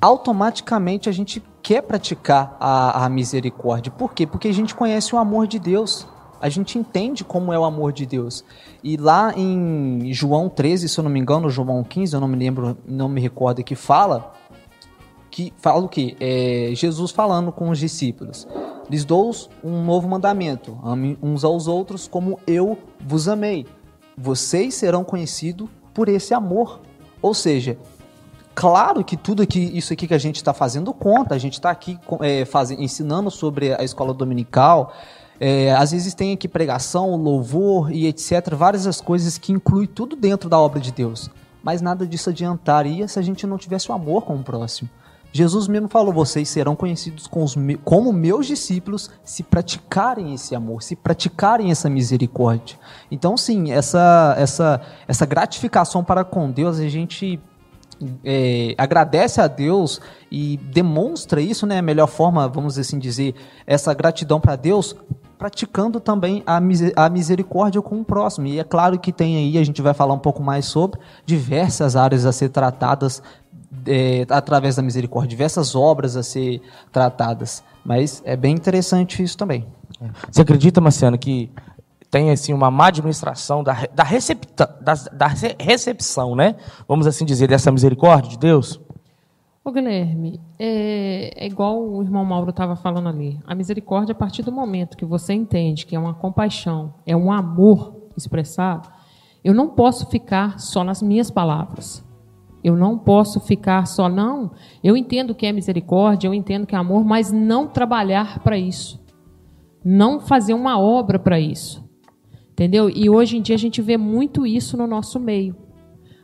[0.02, 3.92] automaticamente a gente quer praticar a, a misericórdia.
[3.92, 4.26] Por quê?
[4.26, 6.08] Porque a gente conhece o amor de Deus.
[6.42, 8.44] A gente entende como é o amor de Deus.
[8.84, 12.36] E lá em João 13, se eu não me engano, João 15, eu não me
[12.36, 14.34] lembro, não me recordo que fala
[15.30, 16.18] que fala o que?
[16.20, 18.48] É, Jesus falando com os discípulos.
[18.90, 19.32] Lhes dou
[19.64, 23.66] um novo mandamento: amem uns aos outros como eu vos amei.
[24.18, 26.82] Vocês serão conhecidos por esse amor.
[27.22, 27.78] Ou seja,
[28.56, 31.36] claro que tudo aqui, isso aqui que a gente está fazendo conta.
[31.36, 34.94] A gente está aqui é, faz, ensinando sobre a escola dominical.
[35.40, 38.54] É, às vezes tem aqui pregação, louvor e etc.
[38.56, 41.30] Várias as coisas que inclui tudo dentro da obra de Deus.
[41.64, 44.90] Mas nada disso adiantaria se a gente não tivesse o amor com o próximo.
[45.32, 47.30] Jesus mesmo falou: vocês serão conhecidos
[47.84, 52.78] como meus discípulos se praticarem esse amor, se praticarem essa misericórdia.
[53.12, 57.40] Então, sim, essa, essa, essa gratificação para com Deus, a gente
[58.24, 61.80] é, agradece a Deus e demonstra isso, né?
[61.80, 63.36] A melhor forma, vamos assim dizer,
[63.68, 64.96] essa gratidão para Deus,
[65.38, 68.48] praticando também a, misericórdia com o próximo.
[68.48, 71.96] E é claro que tem aí, a gente vai falar um pouco mais sobre diversas
[71.96, 73.24] áreas a ser tratadas
[73.86, 77.64] é, através da misericórdia, diversas obras a ser tratadas.
[77.84, 79.66] Mas é bem interessante isso também.
[80.32, 81.52] Você acredita, Marciano, que
[82.10, 85.28] tem assim uma má administração da, da, recepta, da, da
[85.60, 86.56] recepção, né?
[86.88, 88.80] Vamos assim dizer, dessa misericórdia de Deus?
[89.64, 93.40] Ô Guilherme, é, é igual o irmão Mauro estava falando ali.
[93.46, 97.32] A misericórdia, a partir do momento que você entende que é uma compaixão, é um
[97.32, 98.90] amor expressado,
[99.44, 102.04] eu não posso ficar só nas minhas palavras.
[102.64, 104.52] Eu não posso ficar só, não.
[104.84, 109.00] Eu entendo que é misericórdia, eu entendo que é amor, mas não trabalhar para isso.
[109.84, 111.88] Não fazer uma obra para isso.
[112.52, 112.90] Entendeu?
[112.90, 115.56] E hoje em dia a gente vê muito isso no nosso meio.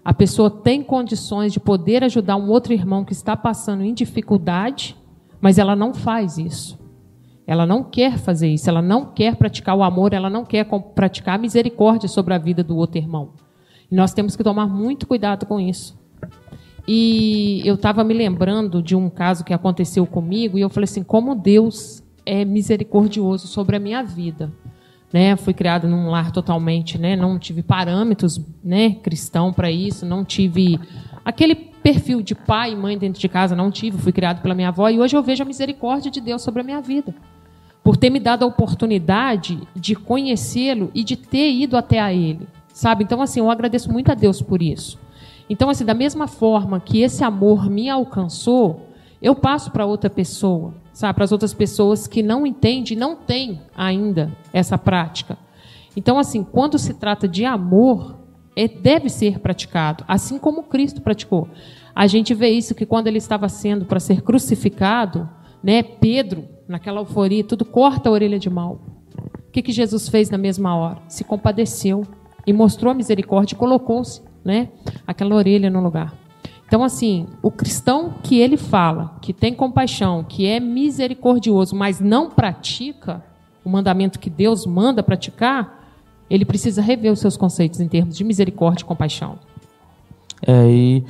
[0.03, 4.95] A pessoa tem condições de poder ajudar um outro irmão que está passando em dificuldade,
[5.39, 6.77] mas ela não faz isso.
[7.47, 11.35] Ela não quer fazer isso, ela não quer praticar o amor, ela não quer praticar
[11.35, 13.33] a misericórdia sobre a vida do outro irmão.
[13.89, 15.97] E nós temos que tomar muito cuidado com isso.
[16.87, 21.03] E eu estava me lembrando de um caso que aconteceu comigo, e eu falei assim:
[21.03, 24.51] como Deus é misericordioso sobre a minha vida.
[25.13, 25.35] Né?
[25.35, 27.15] Fui criada num lar totalmente, né?
[27.15, 30.79] não tive parâmetros né, cristão para isso, não tive
[31.23, 34.69] aquele perfil de pai e mãe dentro de casa, não tive, fui criado pela minha
[34.69, 37.13] avó, e hoje eu vejo a misericórdia de Deus sobre a minha vida.
[37.83, 42.47] Por ter me dado a oportunidade de conhecê-lo e de ter ido até a ele.
[42.73, 43.03] Sabe?
[43.03, 44.99] Então, assim, eu agradeço muito a Deus por isso.
[45.49, 48.89] Então, assim, da mesma forma que esse amor me alcançou,
[49.21, 51.13] eu passo para outra pessoa, sabe?
[51.15, 55.37] Para as outras pessoas que não entendem, não têm ainda essa prática.
[55.95, 58.19] Então, assim, quando se trata de amor,
[58.55, 61.47] é, deve ser praticado, assim como Cristo praticou.
[61.93, 65.29] A gente vê isso que quando ele estava sendo para ser crucificado,
[65.63, 68.81] né, Pedro, naquela euforia, tudo corta a orelha de mal.
[69.47, 71.01] O que, que Jesus fez na mesma hora?
[71.07, 72.03] Se compadeceu
[72.45, 74.69] e mostrou a misericórdia e colocou-se né,
[75.07, 76.13] aquela orelha no lugar.
[76.67, 82.29] Então, assim, o cristão que ele fala, que tem compaixão, que é misericordioso, mas não
[82.29, 83.23] pratica
[83.63, 85.83] o mandamento que Deus manda praticar,
[86.29, 89.37] ele precisa rever os seus conceitos em termos de misericórdia e compaixão.
[90.45, 91.03] É, e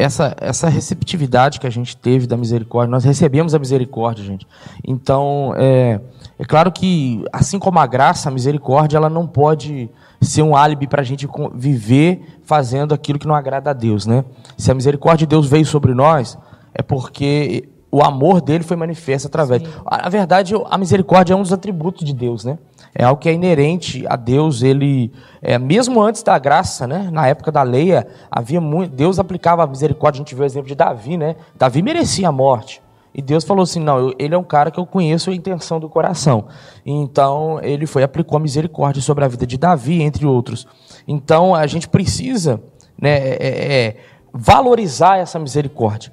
[0.00, 4.46] essa, essa receptividade que a gente teve da misericórdia, nós recebemos a misericórdia, gente.
[4.86, 6.00] Então, é,
[6.38, 10.86] é claro que, assim como a graça, a misericórdia, ela não pode ser um álibi
[10.86, 14.24] para a gente viver fazendo aquilo que não agrada a Deus, né?
[14.56, 16.38] Se a misericórdia de Deus veio sobre nós,
[16.74, 19.62] é porque o amor dele foi manifesto através.
[19.84, 22.58] A, verdade, a misericórdia é um dos atributos de Deus, né?
[22.94, 24.62] É algo que é inerente a Deus.
[24.62, 27.08] Ele, é, mesmo antes da graça, né?
[27.12, 27.90] Na época da lei,
[28.30, 30.18] havia muito, Deus aplicava a misericórdia.
[30.18, 31.36] A gente vê o exemplo de Davi, né?
[31.56, 32.82] Davi merecia a morte.
[33.14, 35.88] E Deus falou assim: não, ele é um cara que eu conheço a intenção do
[35.88, 36.46] coração.
[36.84, 40.66] Então ele foi aplicou a misericórdia sobre a vida de Davi, entre outros.
[41.06, 42.62] Então a gente precisa
[43.00, 43.96] né, é, é, é,
[44.32, 46.12] valorizar essa misericórdia.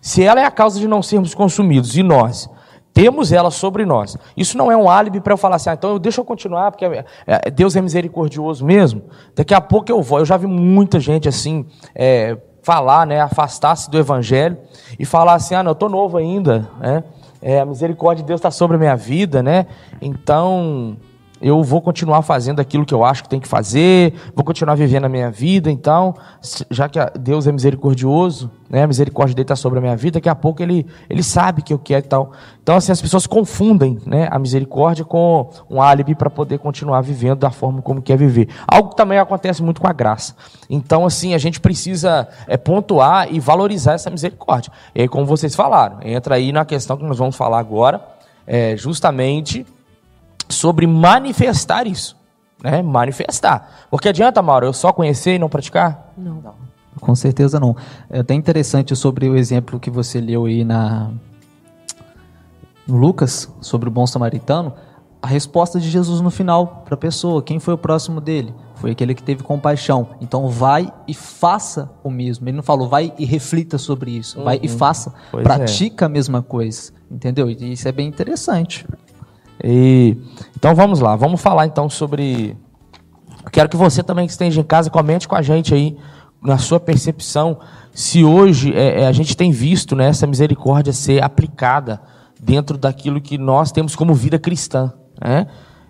[0.00, 2.48] Se ela é a causa de não sermos consumidos e nós
[2.98, 5.98] temos ela sobre nós, isso não é um álibi para eu falar assim, ah, então
[6.00, 9.02] deixa eu continuar, porque é, Deus é misericordioso mesmo.
[9.36, 10.18] Daqui a pouco eu vou.
[10.18, 11.64] Eu já vi muita gente assim.
[11.94, 14.58] É, falar, né, afastar-se do evangelho
[14.98, 17.02] e falar assim: ah, não, eu estou novo ainda, né?
[17.40, 19.66] É, a misericórdia de Deus está sobre a minha vida, né?
[20.02, 20.96] Então
[21.40, 25.04] eu vou continuar fazendo aquilo que eu acho que tem que fazer, vou continuar vivendo
[25.04, 25.70] a minha vida.
[25.70, 26.14] Então,
[26.70, 30.28] já que Deus é misericordioso, né, a misericórdia dele está sobre a minha vida, daqui
[30.28, 32.32] a pouco ele, ele sabe que eu quero e tal.
[32.62, 37.38] Então, assim, as pessoas confundem né, a misericórdia com um álibi para poder continuar vivendo
[37.38, 38.48] da forma como quer viver.
[38.66, 40.34] Algo que também acontece muito com a graça.
[40.68, 44.72] Então, assim, a gente precisa é, pontuar e valorizar essa misericórdia.
[44.94, 48.02] E aí, como vocês falaram, entra aí na questão que nós vamos falar agora,
[48.46, 49.64] é, justamente
[50.48, 52.16] sobre manifestar isso.
[52.62, 52.82] Né?
[52.82, 53.86] Manifestar.
[53.90, 56.12] Porque adianta, Mauro, eu só conhecer e não praticar?
[56.16, 56.40] Não.
[56.40, 56.54] não.
[57.00, 57.76] Com certeza não.
[58.10, 61.12] É até interessante sobre o exemplo que você leu aí na
[62.88, 64.72] no Lucas, sobre o bom samaritano,
[65.20, 68.54] a resposta de Jesus no final para a pessoa, quem foi o próximo dele?
[68.76, 70.08] Foi aquele que teve compaixão.
[70.20, 72.48] Então vai e faça o mesmo.
[72.48, 74.38] Ele não falou vai e reflita sobre isso.
[74.38, 74.44] Uhum.
[74.44, 74.78] Vai e uhum.
[74.78, 75.12] faça.
[75.30, 76.06] Pois pratica é.
[76.06, 76.92] a mesma coisa.
[77.10, 77.50] Entendeu?
[77.50, 78.86] E isso é bem interessante.
[79.62, 80.16] E,
[80.56, 82.56] então vamos lá, vamos falar então sobre.
[83.52, 85.96] Quero que você também que esteja em casa comente com a gente aí
[86.42, 87.58] na sua percepção,
[87.92, 92.00] se hoje é, é, a gente tem visto né, essa misericórdia ser aplicada
[92.40, 94.92] dentro daquilo que nós temos como vida cristã.
[95.20, 95.46] Né?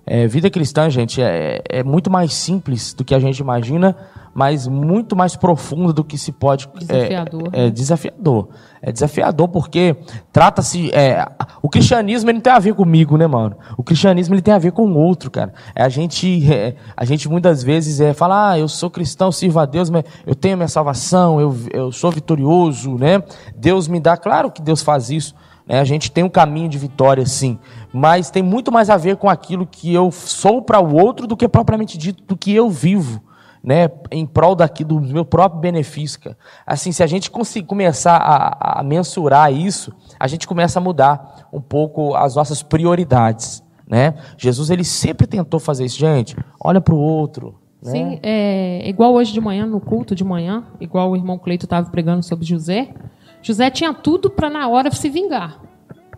[0.07, 3.95] É, vida cristã, gente, é, é muito mais simples do que a gente imagina,
[4.33, 6.67] mas muito mais profunda do que se pode.
[6.79, 7.51] Desafiador.
[7.53, 8.49] É, é desafiador.
[8.81, 9.97] É desafiador porque
[10.33, 10.91] trata-se.
[10.95, 11.27] É,
[11.61, 13.57] o cristianismo ele não tem a ver comigo, né, mano?
[13.77, 15.53] O cristianismo ele tem a ver com o outro, cara.
[15.75, 19.59] É, a, gente, é, a gente muitas vezes é, fala, ah, eu sou cristão, sirvo
[19.59, 23.23] a Deus, mas eu tenho minha salvação, eu, eu sou vitorioso, né?
[23.57, 24.17] Deus me dá.
[24.17, 25.35] Claro que Deus faz isso.
[25.67, 25.79] Né?
[25.81, 27.59] A gente tem um caminho de vitória, sim,
[27.93, 31.37] mas tem muito mais a ver com aquilo que eu sou para o outro do
[31.37, 33.23] que propriamente dito do que eu vivo.
[33.63, 36.21] Né, em prol daqui do meu próprio benefício.
[36.21, 36.37] Cara.
[36.65, 41.49] Assim, se a gente conseguir começar a, a, mensurar isso, a gente começa a mudar
[41.53, 43.63] um pouco as nossas prioridades.
[43.87, 44.15] Né?
[44.37, 46.37] Jesus ele sempre tentou fazer isso, gente.
[46.63, 47.57] Olha para o outro.
[47.83, 47.91] Né?
[47.91, 51.91] Sim, é igual hoje de manhã no culto de manhã, igual o irmão Cleito estava
[51.91, 52.95] pregando sobre José.
[53.43, 55.61] José tinha tudo para na hora se vingar.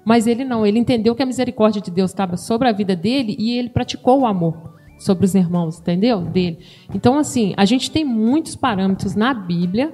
[0.04, 3.36] Mas ele não, ele entendeu que a misericórdia de Deus estava sobre a vida dele
[3.38, 6.20] e ele praticou o amor sobre os irmãos, entendeu?
[6.20, 6.60] Dele.
[6.94, 9.92] Então, assim, a gente tem muitos parâmetros na Bíblia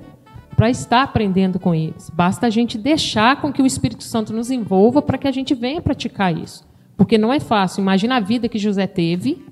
[0.54, 2.10] para estar aprendendo com eles.
[2.10, 5.54] Basta a gente deixar com que o Espírito Santo nos envolva para que a gente
[5.54, 6.66] venha praticar isso.
[6.96, 7.80] Porque não é fácil.
[7.80, 9.44] Imagina a vida que José teve,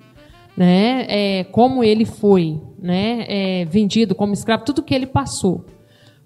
[0.56, 1.06] né?
[1.08, 3.24] É, como ele foi né?
[3.26, 5.64] É, vendido como escravo, tudo que ele passou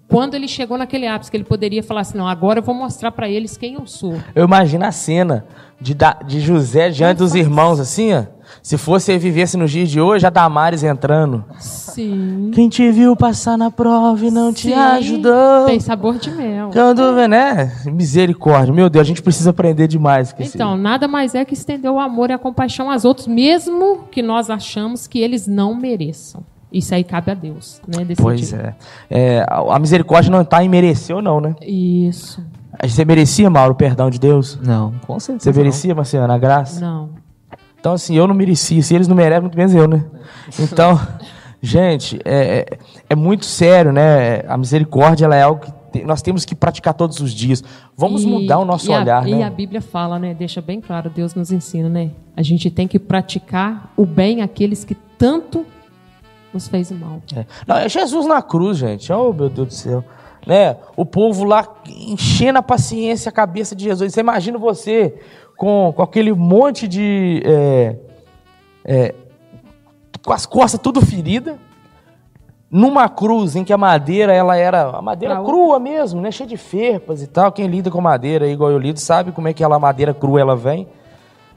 [0.09, 3.11] quando ele chegou naquele ápice que ele poderia falar assim, não, agora eu vou mostrar
[3.11, 4.15] para eles quem eu sou.
[4.33, 5.45] Eu imagino a cena
[5.79, 5.95] de,
[6.25, 8.23] de José diante dos irmãos, assim, ó.
[8.63, 11.45] Se fosse ele vivesse nos dias de hoje, a Damares entrando.
[11.59, 12.49] Sim.
[12.53, 14.69] Quem te viu passar na prova e não Sim.
[14.69, 15.67] te ajudou.
[15.67, 16.71] Tem sabor de mel.
[16.73, 17.71] Quando, né?
[17.85, 18.73] Misericórdia.
[18.73, 20.33] Meu Deus, a gente precisa aprender demais.
[20.39, 20.81] então, esse...
[20.81, 24.49] nada mais é que estender o amor e a compaixão aos outros, mesmo que nós
[24.49, 26.43] achamos que eles não mereçam.
[26.71, 28.05] Isso aí cabe a Deus, né?
[28.05, 28.21] Decidir.
[28.21, 28.75] Pois é.
[29.09, 29.45] é.
[29.47, 31.55] A misericórdia não está em merecer ou não, né?
[31.61, 32.43] Isso.
[32.81, 34.57] Você merecia, Mauro, o perdão de Deus?
[34.61, 35.51] Não, com certeza.
[35.51, 36.79] Você merecia, Marciana, a graça?
[36.79, 37.09] Não.
[37.79, 38.81] Então, assim, eu não merecia.
[38.83, 40.05] Se eles não merecem, muito menos eu, né?
[40.59, 40.99] Então,
[41.61, 42.65] gente, é, é,
[43.09, 44.41] é muito sério, né?
[44.47, 47.63] A misericórdia ela é algo que nós temos que praticar todos os dias.
[47.97, 49.39] Vamos e, mudar o nosso olhar, a, né?
[49.39, 50.33] E a Bíblia fala, né?
[50.33, 52.11] Deixa bem claro, Deus nos ensina, né?
[52.37, 55.65] A gente tem que praticar o bem àqueles que tanto
[56.53, 57.21] nos fez mal.
[57.35, 57.45] É.
[57.67, 59.11] Não, é Jesus na cruz, gente.
[59.11, 60.03] Oh, meu Deus do céu.
[60.45, 60.77] Né?
[60.95, 64.13] O povo lá enchendo a paciência, a cabeça de Jesus.
[64.13, 65.19] Você imagina você
[65.57, 67.41] com, com aquele monte de.
[67.45, 67.95] É,
[68.85, 69.15] é,
[70.23, 71.57] com as costas tudo ferida,
[72.69, 76.47] numa cruz em que a madeira ela era a madeira pra crua mesmo, né, cheia
[76.47, 77.51] de ferpas e tal.
[77.51, 80.55] Quem lida com madeira, igual eu lido, sabe como é que ela madeira crua ela
[80.55, 80.87] vem.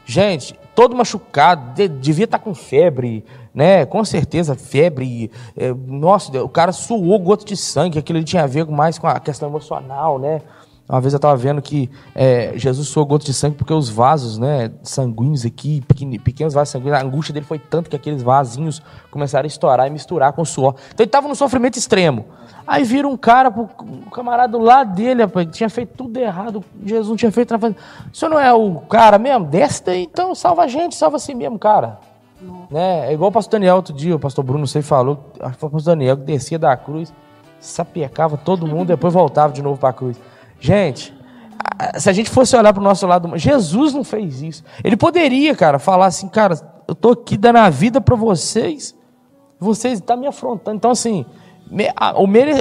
[0.04, 3.84] Gente, todo machucado, devia estar tá com febre, né?
[3.86, 5.30] Com certeza, febre.
[5.56, 9.20] É, nossa, o cara suou gota de sangue, aquilo tinha a ver mais com a
[9.20, 10.40] questão emocional, né?
[10.88, 14.36] Uma vez eu estava vendo que é, Jesus suou gota de sangue porque os vasos
[14.36, 15.82] né, sanguíneos aqui,
[16.22, 19.90] pequenos vasos sanguíneos, a angústia dele foi tanto que aqueles vasinhos começaram a estourar e
[19.90, 20.74] misturar com o suor.
[20.92, 22.26] Então ele estava no sofrimento extremo.
[22.66, 27.16] Aí vira um cara, um camarada lá dele, rapaz, tinha feito tudo errado, Jesus não
[27.16, 27.74] tinha feito nada.
[28.12, 29.46] O senhor não é o cara mesmo?
[29.46, 31.98] Desce daí, então salva a gente, salva si mesmo, cara.
[32.70, 33.08] Né?
[33.08, 35.68] É igual o pastor Daniel outro dia, o pastor Bruno, você falou, acho que foi
[35.68, 37.12] o pastor Daniel que descia da cruz,
[37.60, 40.18] sapiecava todo mundo, depois voltava de novo para a cruz.
[40.62, 41.12] Gente,
[41.98, 44.62] se a gente fosse olhar para o nosso lado, Jesus não fez isso.
[44.84, 46.54] Ele poderia, cara, falar assim, cara,
[46.86, 48.96] eu tô aqui dando a vida para vocês,
[49.58, 50.76] vocês estão tá me afrontando.
[50.76, 51.26] Então, assim,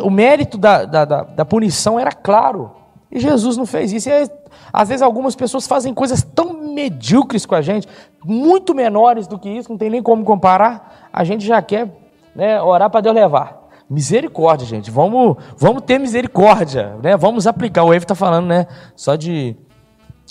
[0.03, 2.71] o mérito da, da, da, punição era claro.
[3.11, 4.09] E Jesus não fez isso.
[4.09, 4.27] E aí,
[4.73, 7.87] às vezes algumas pessoas fazem coisas tão medíocres com a gente,
[8.25, 11.09] muito menores do que isso, não tem nem como comparar.
[11.13, 11.87] A gente já quer
[12.35, 13.60] né, orar para Deus levar.
[13.91, 14.89] Misericórdia, gente.
[14.89, 17.17] Vamos, vamos ter misericórdia, né?
[17.17, 17.83] Vamos aplicar.
[17.83, 18.65] O Evo está falando, né?
[18.95, 19.53] Só de,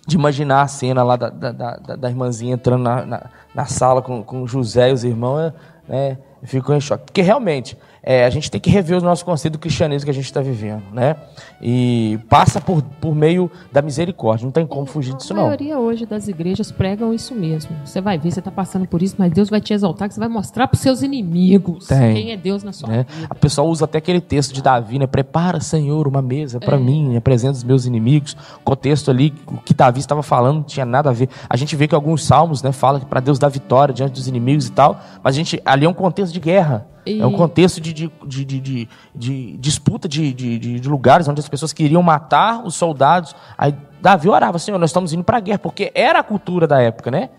[0.06, 4.00] de imaginar a cena lá da, da, da, da irmãzinha entrando na, na, na, sala
[4.00, 5.52] com, com José e os irmãos,
[5.86, 6.16] né?
[6.42, 7.04] Ficou em choque.
[7.04, 10.14] Porque realmente, é, a gente tem que rever o nosso conceito do cristianismo que a
[10.14, 11.16] gente está vivendo, né?
[11.60, 15.42] E passa por, por meio da misericórdia, não tem como fugir disso não.
[15.42, 17.76] A maioria hoje das igrejas pregam isso mesmo.
[17.84, 20.20] Você vai ver, você está passando por isso, mas Deus vai te exaltar, que você
[20.20, 22.96] vai mostrar para os seus inimigos tem, quem é Deus na sua é.
[23.04, 23.26] vida.
[23.28, 25.06] A pessoa usa até aquele texto de Davi, né?
[25.06, 26.80] Prepara, Senhor, uma mesa para é.
[26.80, 28.34] mim, apresenta os meus inimigos.
[28.60, 31.28] O contexto ali, o que Davi estava falando, não tinha nada a ver.
[31.48, 34.26] A gente vê que alguns salmos, né, fala que para Deus dar vitória diante dos
[34.26, 36.86] inimigos e tal, mas a gente ali é um contexto de guerra.
[37.04, 37.20] E...
[37.20, 41.48] É um contexto de, de, de, de, de disputa de, de, de, lugares onde as
[41.48, 43.34] pessoas queriam matar os soldados.
[43.56, 46.80] Aí Davi orava, Senhor, nós estamos indo para a guerra, porque era a cultura da
[46.80, 47.30] época, né?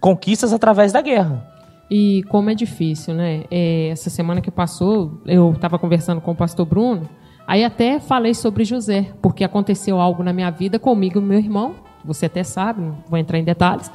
[0.00, 1.46] Conquistas através da guerra.
[1.90, 3.42] E como é difícil, né?
[3.50, 7.08] É, essa semana que passou, eu estava conversando com o pastor Bruno,
[7.46, 11.74] aí até falei sobre José, porque aconteceu algo na minha vida comigo e meu irmão,
[12.04, 13.90] você até sabe, não vou entrar em detalhes.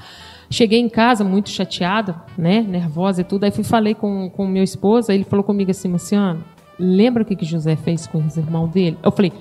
[0.55, 4.63] Cheguei em casa muito chateada, né, nervosa e tudo, aí fui falei com o meu
[4.63, 6.45] esposo, aí ele falou comigo assim, Luciano,
[6.79, 8.97] lembra o que, que José fez com os irmãos dele?
[9.03, 9.33] Eu falei,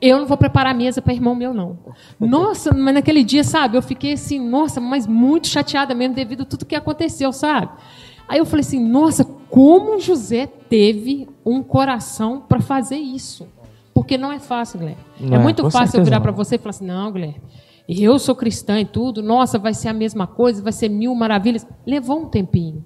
[0.00, 1.76] eu não vou preparar a mesa para irmão meu, não.
[2.18, 6.46] Nossa, mas naquele dia, sabe, eu fiquei assim, nossa, mas muito chateada mesmo devido a
[6.46, 7.68] tudo que aconteceu, sabe?
[8.26, 13.46] Aí eu falei assim, nossa, como José teve um coração para fazer isso?
[13.92, 15.02] Porque não é fácil, Guilherme.
[15.30, 17.42] é, é muito fácil eu virar para você e falar assim, não, Guilherme,
[17.88, 21.66] eu sou cristã e tudo, nossa, vai ser a mesma coisa, vai ser mil maravilhas.
[21.86, 22.84] Levou um tempinho.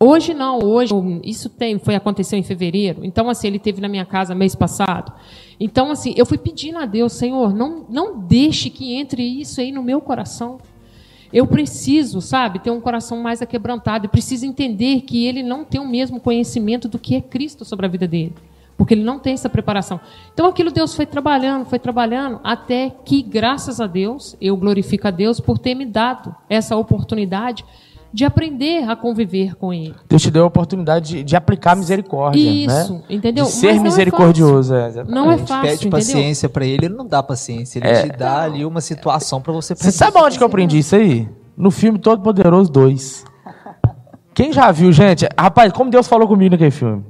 [0.00, 3.04] Hoje não, hoje isso tem, foi aconteceu em fevereiro.
[3.04, 5.12] Então assim, ele teve na minha casa mês passado.
[5.58, 9.72] Então assim, eu fui pedindo a Deus, Senhor, não não deixe que entre isso aí
[9.72, 10.58] no meu coração.
[11.32, 15.80] Eu preciso, sabe, ter um coração mais aquebrantado e preciso entender que ele não tem
[15.80, 18.34] o mesmo conhecimento do que é Cristo sobre a vida dele,
[18.78, 20.00] porque ele não tem essa preparação.
[20.32, 25.10] Então aquilo Deus foi trabalhando, foi trabalhando até que graças a Deus, eu glorifico a
[25.10, 27.64] Deus por ter me dado essa oportunidade
[28.10, 29.94] de aprender a conviver com ele.
[30.08, 32.42] Deus te deu a oportunidade de, de aplicar misericórdia.
[32.42, 32.50] Né?
[32.50, 33.02] Isso, né?
[33.10, 33.44] entendeu?
[33.44, 34.74] De ser não misericordioso.
[34.74, 35.56] É é, não é fácil.
[35.56, 37.80] A gente pede paciência para ele, ele não dá paciência.
[37.80, 38.02] Ele é.
[38.02, 41.28] te dá ali uma situação para você Você sabe onde que eu aprendi isso aí?
[41.56, 43.24] No filme Todo Poderoso 2.
[44.32, 45.28] Quem já viu, gente?
[45.36, 47.04] Rapaz, como Deus falou comigo naquele filme.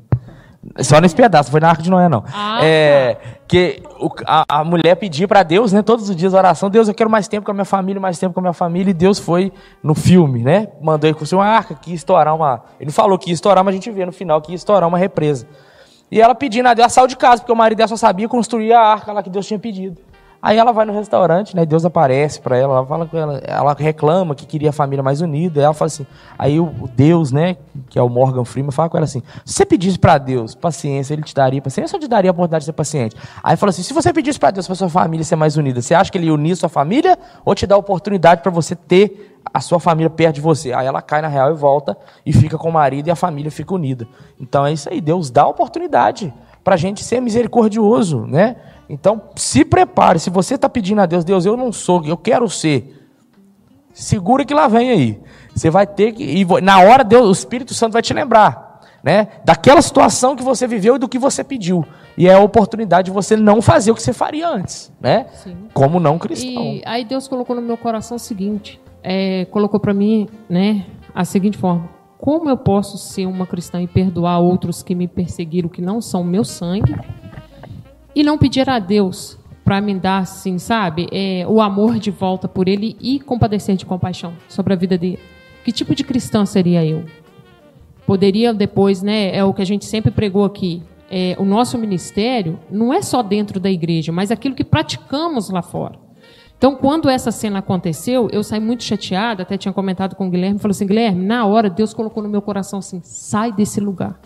[0.81, 2.25] Só nesse pedaço, foi na Arca de Noé, não.
[2.33, 3.21] Ah, é, tá.
[3.47, 6.95] que o, a, a, mulher pedia para Deus, né, todos os dias oração, Deus, eu
[6.95, 9.19] quero mais tempo com a minha família, mais tempo com a minha família, e Deus
[9.19, 9.53] foi
[9.83, 10.69] no filme, né?
[10.81, 12.63] Mandou ele construir uma arca que ia estourar uma.
[12.81, 14.99] Ele falou que ia estourar, mas a gente vê no final que ia estourar uma
[14.99, 15.47] represa.
[16.11, 18.29] E ela pedindo a Deus, ela saiu de casa, porque o marido dela só sabia
[18.29, 20.01] construir a arca lá que Deus tinha pedido.
[20.41, 21.67] Aí ela vai no restaurante, né?
[21.67, 25.21] Deus aparece para ela, ela fala com ela, ela reclama que queria a família mais
[25.21, 25.61] unida.
[25.61, 26.07] Ela fala assim,
[26.39, 27.57] aí o Deus, né,
[27.89, 31.13] que é o Morgan Freeman, fala com ela assim: se você pedisse para Deus paciência,
[31.13, 33.17] ele te daria paciência ou te daria a oportunidade de ser paciente?
[33.43, 35.93] Aí fala assim: se você pedisse para Deus para sua família ser mais unida, você
[35.93, 39.41] acha que ele ia unir sua família ou te dá a oportunidade para você ter
[39.53, 40.73] a sua família perto de você?
[40.73, 43.51] Aí ela cai na real e volta e fica com o marido e a família
[43.51, 44.07] fica unida.
[44.39, 48.57] Então é isso aí, Deus dá oportunidade para gente ser misericordioso, né?
[48.89, 50.19] Então, se prepare.
[50.19, 52.95] Se você está pedindo a Deus, Deus, eu não sou, eu quero ser.
[53.93, 55.21] Segura que lá vem aí.
[55.55, 56.23] Você vai ter que.
[56.23, 58.81] E na hora, Deus, o Espírito Santo vai te lembrar.
[59.03, 59.29] Né?
[59.45, 61.85] Daquela situação que você viveu e do que você pediu.
[62.17, 64.93] E é a oportunidade de você não fazer o que você faria antes.
[65.01, 65.27] Né?
[65.35, 65.57] Sim.
[65.73, 66.63] Como não cristão.
[66.63, 71.25] E aí Deus colocou no meu coração o seguinte: é, colocou para mim né, a
[71.25, 71.89] seguinte forma.
[72.19, 76.25] Como eu posso ser uma cristã e perdoar outros que me perseguiram, que não são
[76.25, 76.95] meu sangue,
[78.19, 82.49] e não pedir a Deus para me dar, assim, sabe, é, o amor de volta
[82.49, 85.21] por Ele e compadecer de compaixão sobre a vida dele.
[85.65, 87.05] Que tipo de cristã seria eu?
[88.05, 89.37] Poderia depois, né?
[89.37, 90.83] É o que a gente sempre pregou aqui.
[91.09, 95.63] É, o nosso ministério não é só dentro da igreja, mas aquilo que praticamos lá
[95.63, 95.95] fora.
[96.57, 100.59] Então, quando essa cena aconteceu, eu saí muito chateada, até tinha comentado com o Guilherme,
[100.59, 104.19] falou assim, Guilherme, na hora Deus colocou no meu coração assim, sai desse lugar.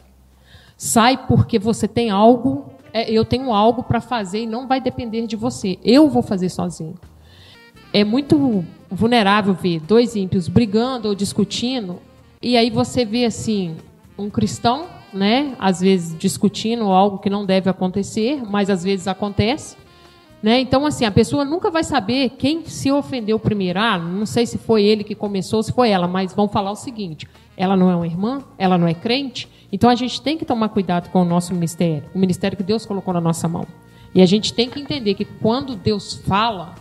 [0.78, 5.26] Sai porque você tem algo é, eu tenho algo para fazer e não vai depender
[5.26, 5.78] de você.
[5.84, 6.94] Eu vou fazer sozinho.
[7.92, 11.98] É muito vulnerável ver dois ímpios brigando ou discutindo
[12.42, 13.76] e aí você vê assim
[14.18, 19.76] um cristão, né, às vezes discutindo algo que não deve acontecer, mas às vezes acontece.
[20.42, 20.58] Né?
[20.58, 23.78] Então, assim, a pessoa nunca vai saber quem se ofendeu primeiro.
[23.78, 26.76] Ah, não sei se foi ele que começou, se foi ela, mas vão falar o
[26.76, 30.44] seguinte: ela não é uma irmã, ela não é crente, então a gente tem que
[30.44, 33.66] tomar cuidado com o nosso ministério, o ministério que Deus colocou na nossa mão.
[34.14, 36.74] E a gente tem que entender que quando Deus fala,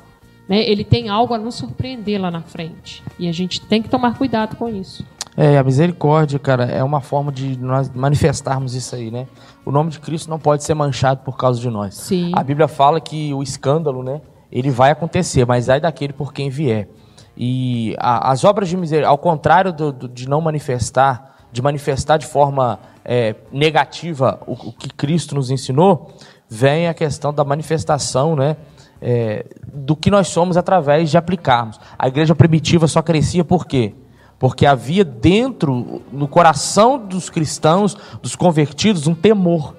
[0.49, 3.01] né, ele tem algo a nos surpreender lá na frente.
[3.17, 5.05] E a gente tem que tomar cuidado com isso.
[5.37, 9.27] É, a misericórdia, cara, é uma forma de nós manifestarmos isso aí, né?
[9.65, 11.95] O nome de Cristo não pode ser manchado por causa de nós.
[11.95, 12.31] Sim.
[12.35, 14.19] A Bíblia fala que o escândalo, né,
[14.51, 16.89] ele vai acontecer, mas ai daquele por quem vier.
[17.37, 22.17] E a, as obras de misericórdia, ao contrário do, do, de não manifestar de manifestar
[22.17, 26.13] de forma é, negativa o, o, que Cristo nos ensinou,
[26.49, 28.57] vem a questão da manifestação né,
[29.01, 31.79] é, do que nós somos através de aplicarmos.
[31.97, 33.93] A igreja primitiva só crescia por quê?
[34.37, 39.75] Porque havia dentro, no coração dos cristãos, dos convertidos, um temor.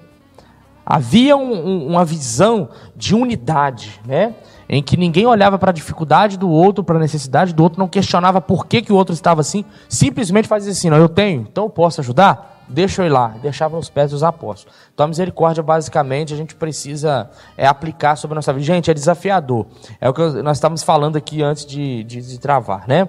[0.85, 4.35] Havia um, um, uma visão de unidade, né?
[4.75, 7.87] Em que ninguém olhava para a dificuldade do outro, para a necessidade do outro, não
[7.87, 11.65] questionava por que, que o outro estava assim, simplesmente fazia assim: não, eu tenho, então
[11.65, 12.65] eu posso ajudar?
[12.67, 14.75] Deixa eu ir lá, deixava nos pés dos apóstolos.
[14.95, 18.65] Então a misericórdia, basicamente, a gente precisa é, aplicar sobre a nossa vida.
[18.65, 19.67] Gente, é desafiador.
[20.01, 23.07] É o que nós estávamos falando aqui antes de, de, de travar, né?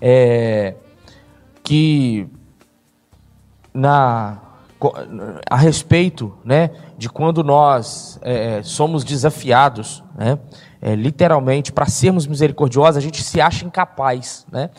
[0.00, 0.74] É,
[1.62, 2.26] que
[3.72, 4.38] na
[5.48, 10.38] a respeito né, de quando nós é, somos desafiados, né,
[10.80, 14.70] é, literalmente, para sermos misericordiosos, a gente se acha incapaz né,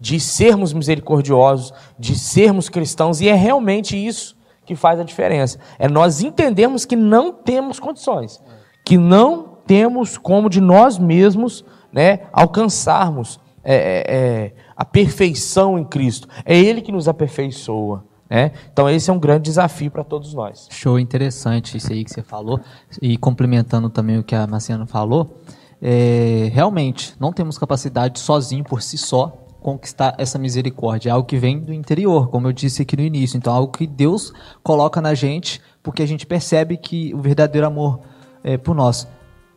[0.00, 4.36] de sermos misericordiosos, de sermos cristãos, e é realmente isso
[4.66, 5.58] que faz a diferença.
[5.78, 8.42] É nós entendermos que não temos condições,
[8.84, 15.84] que não temos como de nós mesmos né, alcançarmos é, é, é a perfeição em
[15.84, 16.28] Cristo.
[16.44, 18.04] É Ele que nos aperfeiçoa.
[18.28, 18.52] Né?
[18.72, 20.68] Então, esse é um grande desafio para todos nós.
[20.70, 22.60] Show, interessante isso aí que você falou.
[23.00, 25.38] E complementando também o que a Marciana falou,
[25.80, 29.28] é, realmente, não temos capacidade sozinho, por si só,
[29.60, 31.10] conquistar essa misericórdia.
[31.10, 33.36] É algo que vem do interior, como eu disse aqui no início.
[33.36, 37.66] Então, é algo que Deus coloca na gente, porque a gente percebe que o verdadeiro
[37.66, 38.00] amor
[38.42, 39.06] é por nós.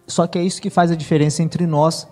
[0.06, 2.08] Só que é isso que faz a diferença entre nós,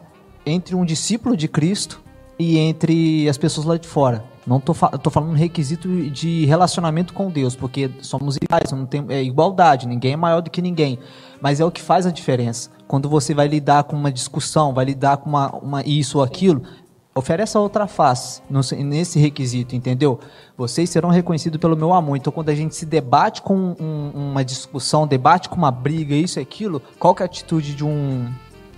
[0.45, 2.01] entre um discípulo de Cristo
[2.37, 4.23] e entre as pessoas lá de fora.
[4.45, 9.23] Não tô, tô falando requisito de relacionamento com Deus, porque somos iguais, não tem é
[9.23, 10.99] igualdade, ninguém é maior do que ninguém.
[11.41, 12.69] Mas é o que faz a diferença.
[12.87, 16.61] Quando você vai lidar com uma discussão, vai lidar com uma, uma isso ou aquilo,
[17.15, 18.41] ofereça outra face
[18.77, 20.19] nesse requisito, entendeu?
[20.55, 22.15] Vocês serão reconhecidos pelo meu amor.
[22.15, 26.39] Então, quando a gente se debate com um, uma discussão, debate com uma briga, isso
[26.39, 28.31] e aquilo, qual que é a atitude de um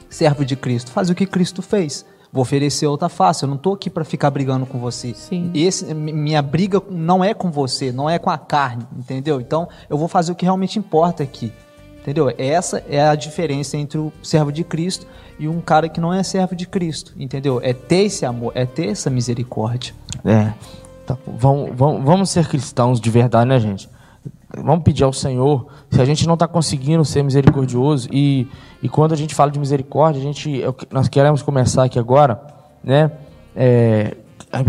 [0.10, 0.92] servo de Cristo?
[0.92, 3.44] Faz o que Cristo fez vou oferecer outra face.
[3.44, 5.14] Eu não estou aqui para ficar brigando com você.
[5.14, 5.52] Sim.
[5.54, 9.40] Esse, minha briga não é com você, não é com a carne, entendeu?
[9.40, 11.52] Então eu vou fazer o que realmente importa aqui.
[12.02, 12.34] Entendeu?
[12.38, 15.06] Essa é a diferença entre o servo de Cristo
[15.38, 17.60] e um cara que não é servo de Cristo, entendeu?
[17.62, 19.94] É ter esse amor, é ter essa misericórdia.
[20.24, 20.54] É.
[21.06, 23.90] Tá, vamos, vamos, vamos ser cristãos de verdade, né, gente?
[24.58, 28.48] Vamos pedir ao Senhor, se a gente não está conseguindo ser misericordioso, e,
[28.82, 30.62] e quando a gente fala de misericórdia, a gente,
[30.92, 32.42] nós queremos começar aqui agora,
[32.84, 33.12] né?
[33.56, 34.16] É,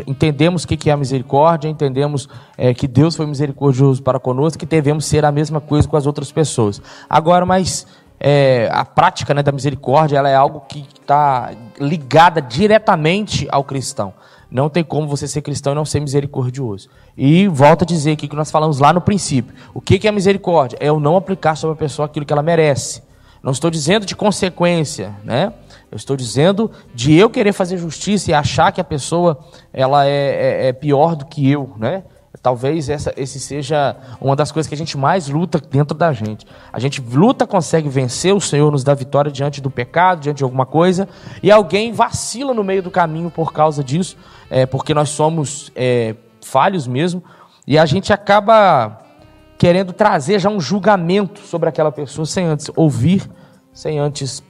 [0.07, 4.67] entendemos o que é a misericórdia, entendemos é, que Deus foi misericordioso para conosco, que
[4.67, 6.81] devemos ser a mesma coisa com as outras pessoas.
[7.09, 7.87] Agora, mas
[8.19, 14.13] é, a prática né, da misericórdia ela é algo que está ligada diretamente ao cristão.
[14.51, 16.89] Não tem como você ser cristão e não ser misericordioso.
[17.17, 19.55] E volto a dizer aqui que nós falamos lá no princípio.
[19.75, 20.79] O que é misericórdia?
[20.81, 23.03] É eu não aplicar sobre a pessoa aquilo que ela merece.
[23.43, 25.53] Não estou dizendo de consequência, né?
[25.91, 29.39] Eu estou dizendo de eu querer fazer justiça e achar que a pessoa
[29.73, 32.03] ela é, é, é pior do que eu, né?
[32.43, 36.47] Talvez essa esse seja uma das coisas que a gente mais luta dentro da gente.
[36.73, 40.45] A gente luta, consegue vencer, o Senhor nos dá vitória diante do pecado, diante de
[40.45, 41.09] alguma coisa,
[41.43, 44.17] e alguém vacila no meio do caminho por causa disso,
[44.49, 46.15] é, porque nós somos é,
[46.45, 47.23] falhos mesmo,
[47.67, 48.99] e a gente acaba
[49.59, 53.29] querendo trazer já um julgamento sobre aquela pessoa sem antes ouvir,
[53.73, 54.43] sem antes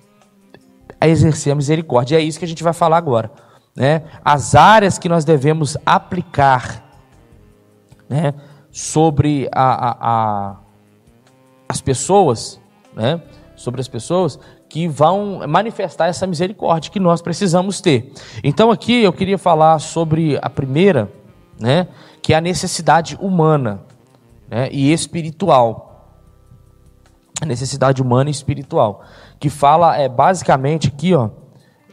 [1.00, 2.16] exercer a misericórdia.
[2.16, 3.30] E é isso que a gente vai falar agora.
[3.74, 4.02] Né?
[4.24, 6.87] As áreas que nós devemos aplicar
[8.08, 8.34] né,
[8.70, 10.56] sobre a, a, a,
[11.68, 12.60] as pessoas,
[12.94, 13.20] né,
[13.56, 14.38] sobre as pessoas
[14.68, 18.12] que vão manifestar essa misericórdia que nós precisamos ter.
[18.44, 21.10] Então aqui eu queria falar sobre a primeira,
[21.58, 21.88] né,
[22.22, 23.80] que é a necessidade humana
[24.48, 25.86] né, e espiritual.
[27.40, 29.04] A necessidade humana e espiritual,
[29.38, 31.30] que fala é basicamente aqui, ó,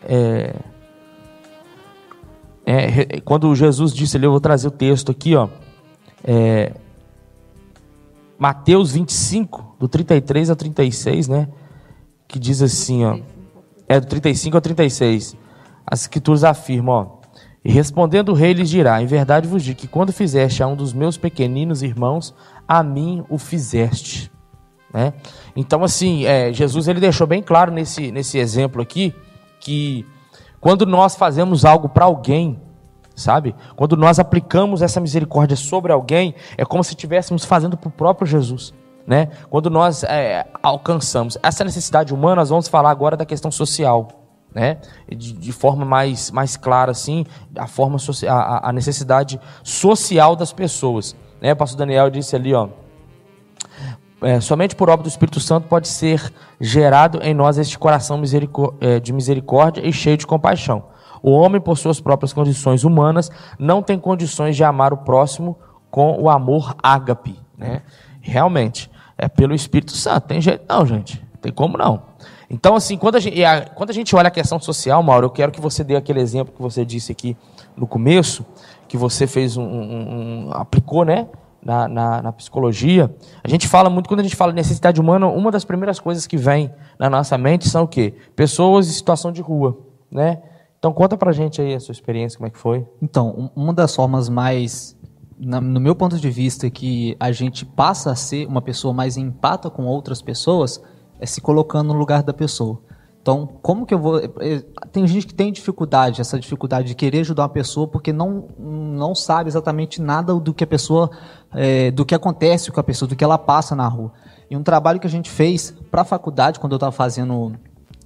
[0.03, 0.55] é,
[2.66, 5.47] é, quando Jesus disse eu vou trazer o texto aqui, ó,
[6.26, 6.74] é,
[8.38, 11.48] Mateus 25, do 33 a 36, né?
[12.28, 13.20] Que diz assim, ó.
[13.88, 15.38] É do 35 a 36.
[15.86, 17.26] As escrituras afirmam, ó.
[17.64, 20.76] E respondendo o rei lhes dirá: Em verdade vos digo que quando fizeste a um
[20.76, 22.34] dos meus pequeninos irmãos,
[22.68, 24.32] a mim o fizeste.
[24.94, 25.14] Né?
[25.56, 29.14] Então, assim, é, Jesus ele deixou bem claro nesse, nesse exemplo aqui
[29.60, 30.06] que
[30.62, 32.60] quando nós fazemos algo para alguém,
[33.16, 33.55] sabe?
[33.76, 38.28] Quando nós aplicamos essa misericórdia sobre alguém, é como se estivéssemos fazendo para o próprio
[38.28, 38.74] Jesus.
[39.07, 39.30] Né?
[39.49, 44.07] Quando nós é, alcançamos essa necessidade humana, nós vamos falar agora da questão social,
[44.53, 44.78] né?
[45.07, 47.97] De, de forma mais, mais clara, assim, a forma
[48.28, 51.16] a, a necessidade social das pessoas.
[51.41, 51.53] Né?
[51.53, 52.70] O pastor Daniel disse ali, ó,
[54.22, 58.20] é, somente por obra do Espírito Santo pode ser gerado em nós este coração
[58.80, 60.95] é, de misericórdia e cheio de compaixão.
[61.26, 65.58] O homem, por suas próprias condições humanas, não tem condições de amar o próximo
[65.90, 67.36] com o amor ágape.
[67.58, 67.82] Né?
[68.22, 70.28] Realmente, é pelo Espírito Santo.
[70.28, 71.20] Tem jeito não, gente.
[71.42, 72.04] Tem como não.
[72.48, 73.42] Então, assim, quando a, gente,
[73.74, 76.54] quando a gente olha a questão social, Mauro, eu quero que você dê aquele exemplo
[76.54, 77.36] que você disse aqui
[77.76, 78.46] no começo,
[78.88, 81.28] que você fez um, um, um aplicou, né?
[81.60, 83.12] Na, na, na, psicologia,
[83.44, 86.28] a gente fala muito, quando a gente fala de necessidade humana, uma das primeiras coisas
[86.28, 88.14] que vem na nossa mente são o quê?
[88.36, 89.76] Pessoas em situação de rua,
[90.12, 90.44] né?
[90.86, 92.86] Então conta pra gente aí a sua experiência, como é que foi.
[93.02, 94.96] Então, uma das formas mais,
[95.36, 99.68] no meu ponto de vista, que a gente passa a ser uma pessoa mais empata
[99.72, 100.80] com outras pessoas,
[101.20, 102.84] é se colocando no lugar da pessoa.
[103.20, 104.20] Então, como que eu vou.
[104.20, 108.50] Eh, tem gente que tem dificuldade, essa dificuldade de querer ajudar uma pessoa porque não,
[108.60, 111.10] não sabe exatamente nada do que a pessoa.
[111.52, 114.14] É, do que acontece com a pessoa, do que ela passa na rua.
[114.52, 117.54] E um trabalho que a gente fez para a faculdade, quando eu estava fazendo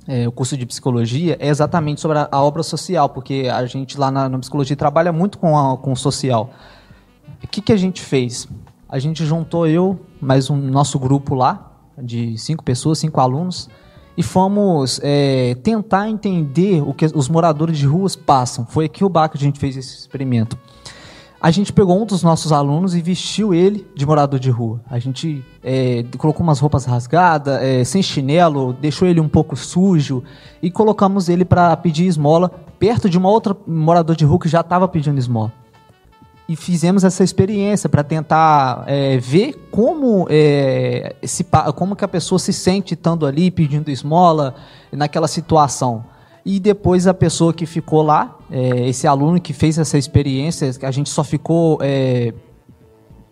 [0.09, 3.95] é, o curso de psicologia, é exatamente sobre a, a, obra social, porque a gente
[3.95, 6.49] lá na, na psicologia trabalha muito com, a, com o social.
[7.43, 8.47] O que, que a gente fez?
[8.89, 13.69] A gente juntou eu, mais um nosso grupo lá, de cinco pessoas, cinco alunos,
[14.17, 18.65] e fomos é, tentar entender o que os moradores de ruas passam.
[18.65, 20.57] Foi aqui o bar que a gente fez esse experimento.
[21.41, 24.81] A gente pegou um dos nossos alunos e vestiu ele de morador de rua.
[24.89, 30.21] A gente é, colocou umas roupas rasgadas, é, sem chinelo, deixou ele um pouco sujo
[30.61, 34.59] e colocamos ele para pedir esmola perto de uma outra morador de rua que já
[34.59, 35.53] estava pedindo esmola
[36.49, 42.39] e fizemos essa experiência para tentar é, ver como, é, se, como que a pessoa
[42.39, 44.55] se sente estando ali pedindo esmola
[44.91, 46.03] naquela situação.
[46.51, 50.89] E depois a pessoa que ficou lá, é, esse aluno que fez essa experiência, a
[50.89, 52.33] gente só ficou é,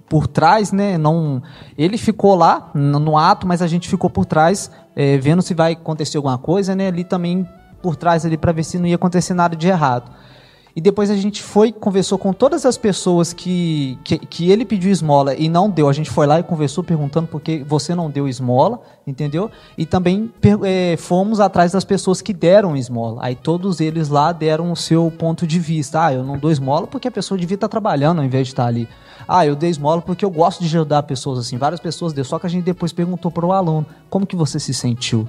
[0.08, 1.00] por trás, né?
[1.00, 1.42] Não,
[1.76, 5.56] ele ficou lá no, no ato, mas a gente ficou por trás, é, vendo se
[5.56, 6.90] vai acontecer alguma coisa, né?
[6.90, 7.44] Ali também
[7.82, 10.12] por trás ali para ver se não ia acontecer nada de errado.
[10.78, 14.92] E depois a gente foi, conversou com todas as pessoas que, que, que, ele pediu
[14.92, 15.90] esmola e não deu.
[15.90, 19.50] A gente foi lá e conversou perguntando por que você não deu esmola, entendeu?
[19.76, 20.32] E também
[20.64, 23.22] é, fomos atrás das pessoas que deram esmola.
[23.24, 26.06] Aí todos eles lá deram o seu ponto de vista.
[26.06, 28.68] Ah, eu não dou esmola porque a pessoa devia estar trabalhando ao invés de estar
[28.68, 28.88] ali.
[29.28, 31.58] Ah, eu dei esmola porque eu gosto de ajudar pessoas assim.
[31.58, 34.60] Várias pessoas deu, só que a gente depois perguntou para o aluno como que você
[34.60, 35.28] se sentiu.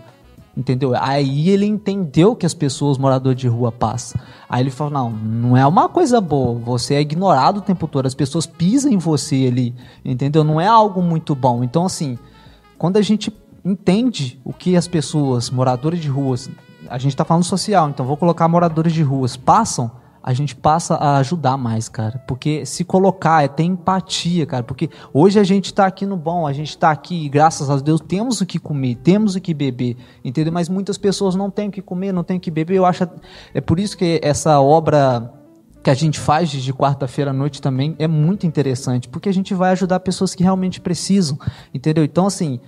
[0.56, 0.92] Entendeu?
[0.96, 4.20] Aí ele entendeu que as pessoas moradores de rua passam.
[4.48, 6.58] Aí ele falou: não, não é uma coisa boa.
[6.58, 8.06] Você é ignorado o tempo todo.
[8.06, 9.74] As pessoas pisam em você ali.
[10.04, 10.42] Entendeu?
[10.42, 11.62] Não é algo muito bom.
[11.62, 12.18] Então, assim,
[12.76, 13.32] quando a gente
[13.64, 16.50] entende o que as pessoas, moradores de ruas,
[16.88, 19.90] a gente está falando social, então vou colocar moradores de ruas, passam
[20.28, 22.22] a gente passa a ajudar mais, cara.
[22.28, 24.62] Porque se colocar, é ter empatia, cara.
[24.62, 27.98] Porque hoje a gente tá aqui no bom, a gente tá aqui, graças a Deus,
[27.98, 30.52] temos o que comer, temos o que beber, entendeu?
[30.52, 32.74] Mas muitas pessoas não têm o que comer, não têm o que beber.
[32.74, 33.08] Eu acho.
[33.54, 35.32] É por isso que essa obra
[35.82, 39.54] que a gente faz de quarta-feira à noite também é muito interessante, porque a gente
[39.54, 41.38] vai ajudar pessoas que realmente precisam,
[41.72, 42.04] entendeu?
[42.04, 42.60] Então, assim,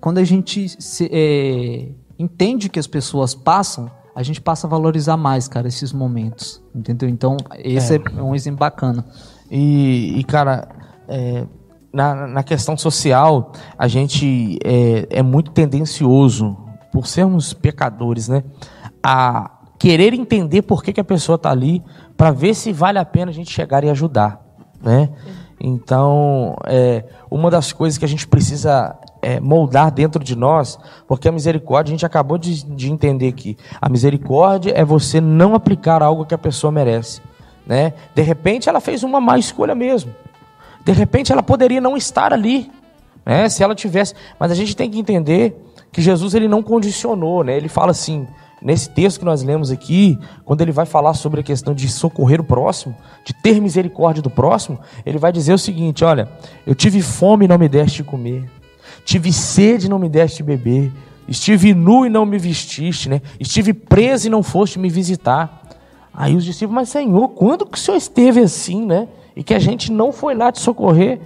[0.00, 3.88] quando a gente se, é, entende que as pessoas passam,
[4.18, 6.60] a gente passa a valorizar mais, cara, esses momentos.
[6.74, 7.08] Entendeu?
[7.08, 9.04] Então, esse é, é um exemplo bacana.
[9.48, 10.68] E, e cara,
[11.06, 11.46] é,
[11.92, 16.56] na, na questão social, a gente é, é muito tendencioso,
[16.92, 18.42] por sermos pecadores, né?
[19.00, 21.80] A querer entender por que, que a pessoa está ali,
[22.16, 24.44] para ver se vale a pena a gente chegar e ajudar,
[24.82, 25.10] né?
[25.60, 31.28] Então, é, uma das coisas que a gente precisa é, moldar dentro de nós, porque
[31.28, 36.02] a misericórdia, a gente acabou de, de entender que a misericórdia é você não aplicar
[36.02, 37.20] algo que a pessoa merece.
[37.66, 37.92] Né?
[38.14, 40.14] De repente ela fez uma má escolha mesmo.
[40.84, 42.70] De repente ela poderia não estar ali,
[43.26, 43.46] né?
[43.50, 45.54] Se ela tivesse, mas a gente tem que entender
[45.92, 47.54] que Jesus ele não condicionou, né?
[47.54, 48.26] Ele fala assim,
[48.62, 52.40] nesse texto que nós lemos aqui, quando ele vai falar sobre a questão de socorrer
[52.40, 52.94] o próximo,
[53.24, 56.28] de ter misericórdia do próximo, ele vai dizer o seguinte: olha,
[56.66, 58.48] eu tive fome e não me deste de comer,
[59.08, 60.92] Tive sede e não me deste beber.
[61.26, 63.22] Estive nu e não me vestiste, né?
[63.40, 65.62] Estive preso e não foste me visitar.
[66.12, 69.08] Aí os discípulos, mas Senhor, quando que o Senhor esteve assim, né?
[69.34, 71.20] E que a gente não foi lá te socorrer?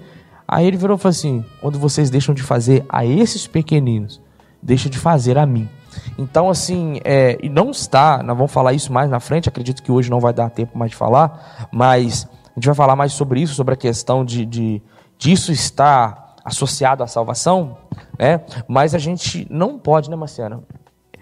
[0.47, 4.21] Aí ele virou e falou assim: quando vocês deixam de fazer a esses pequeninos,
[4.63, 5.69] deixam de fazer a mim.
[6.17, 9.91] Então, assim, é, e não está, nós vamos falar isso mais na frente, acredito que
[9.91, 13.41] hoje não vai dar tempo mais de falar, mas a gente vai falar mais sobre
[13.41, 14.81] isso, sobre a questão de, de
[15.19, 17.77] disso estar associado à salvação,
[18.19, 18.41] né?
[18.67, 20.63] Mas a gente não pode, né, Marciana?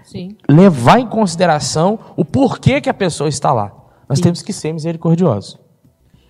[0.04, 0.36] Sim.
[0.48, 3.72] Levar em consideração o porquê que a pessoa está lá.
[4.08, 4.24] Nós Sim.
[4.24, 5.58] temos que ser misericordiosos.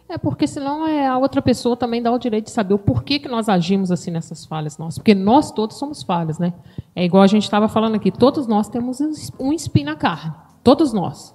[0.07, 3.20] É porque senão é, a outra pessoa também dá o direito de saber o porquê
[3.20, 4.99] que nós agimos assim nessas falhas nossas.
[4.99, 6.53] Porque nós todos somos falhas, né?
[6.97, 9.01] É igual a gente estava falando aqui, todos nós temos
[9.38, 10.34] um espinho na carne.
[10.64, 11.32] Todos nós.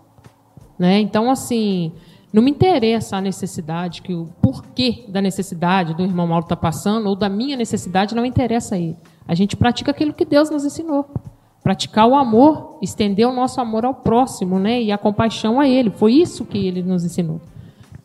[0.77, 0.99] Né?
[0.99, 1.93] Então, assim,
[2.36, 7.07] não me interessa a necessidade, que o porquê da necessidade do irmão Mauro está passando,
[7.07, 8.97] ou da minha necessidade, não interessa a ele.
[9.25, 11.09] A gente pratica aquilo que Deus nos ensinou.
[11.63, 14.81] Praticar o amor, estender o nosso amor ao próximo, né?
[14.81, 15.89] E a compaixão a ele.
[15.89, 17.39] Foi isso que ele nos ensinou.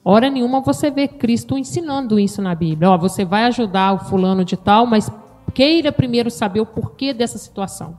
[0.04, 2.88] Hora nenhuma você vê Cristo ensinando isso na Bíblia.
[2.88, 5.10] Ó, você vai ajudar o fulano de tal, mas
[5.52, 7.98] queira primeiro saber o porquê dessa situação.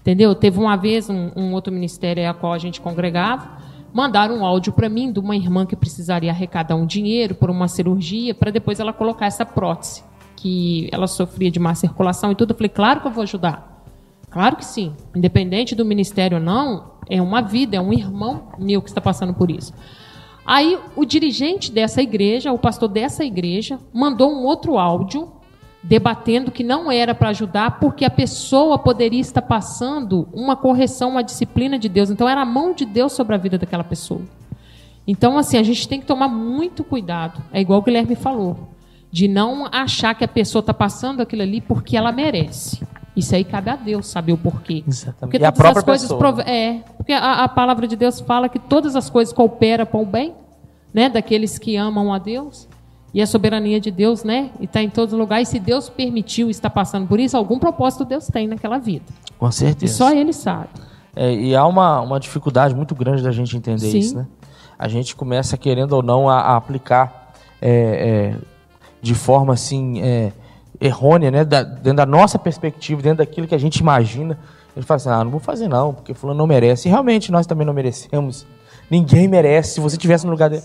[0.00, 0.34] Entendeu?
[0.34, 3.57] Teve uma vez um, um outro ministério a qual a gente congregava,
[3.92, 7.68] mandaram um áudio para mim de uma irmã que precisaria arrecadar um dinheiro por uma
[7.68, 10.02] cirurgia para depois ela colocar essa prótese,
[10.36, 12.52] que ela sofria de má circulação e tudo.
[12.52, 13.84] Eu falei, claro que eu vou ajudar.
[14.30, 14.94] Claro que sim.
[15.14, 19.32] Independente do ministério ou não, é uma vida, é um irmão meu que está passando
[19.32, 19.72] por isso.
[20.44, 25.30] Aí o dirigente dessa igreja, o pastor dessa igreja, mandou um outro áudio
[25.88, 31.24] debatendo que não era para ajudar porque a pessoa poderia estar passando uma correção, uma
[31.24, 32.10] disciplina de Deus.
[32.10, 34.20] Então era a mão de Deus sobre a vida daquela pessoa.
[35.06, 37.42] Então assim, a gente tem que tomar muito cuidado.
[37.50, 38.68] É igual o Guilherme falou,
[39.10, 42.86] de não achar que a pessoa está passando aquilo ali porque ela merece.
[43.16, 44.84] Isso aí cabe a Deus saber o porquê.
[44.86, 45.20] Exatamente.
[45.20, 46.20] Porque e a própria coisas pessoa.
[46.20, 46.42] prove...
[46.42, 50.04] é, porque a, a, palavra de Deus fala que todas as coisas cooperam para o
[50.04, 50.34] bem,
[50.92, 52.68] né, daqueles que amam a Deus.
[53.12, 54.50] E a soberania de Deus, né?
[54.60, 55.48] E está em todos os lugares.
[55.48, 59.04] Se Deus permitiu estar passando por isso, algum propósito Deus tem naquela vida.
[59.38, 59.92] Com certeza.
[59.92, 60.68] E só Ele sabe.
[61.16, 63.98] É, e há uma, uma dificuldade muito grande da gente entender Sim.
[63.98, 64.26] isso, né?
[64.78, 68.36] A gente começa, querendo ou não, a, a aplicar é, é,
[69.02, 70.32] de forma assim é,
[70.80, 71.44] errônea, né?
[71.44, 74.38] Da, dentro da nossa perspectiva, dentro daquilo que a gente imagina.
[74.76, 76.88] Gente fala assim, ah, não vou fazer não, porque fulano não merece.
[76.88, 78.46] E realmente nós também não merecemos.
[78.88, 79.74] Ninguém merece.
[79.74, 80.62] Se você tivesse no lugar dele.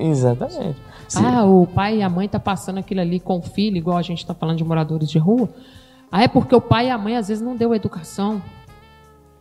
[0.00, 0.76] Exatamente.
[1.08, 3.96] Se- Ah, o pai e a mãe tá passando aquilo ali com o filho, igual
[3.98, 5.48] a gente está falando de moradores de rua.
[6.10, 8.40] Ah, é porque o pai e a mãe às vezes não deu a educação.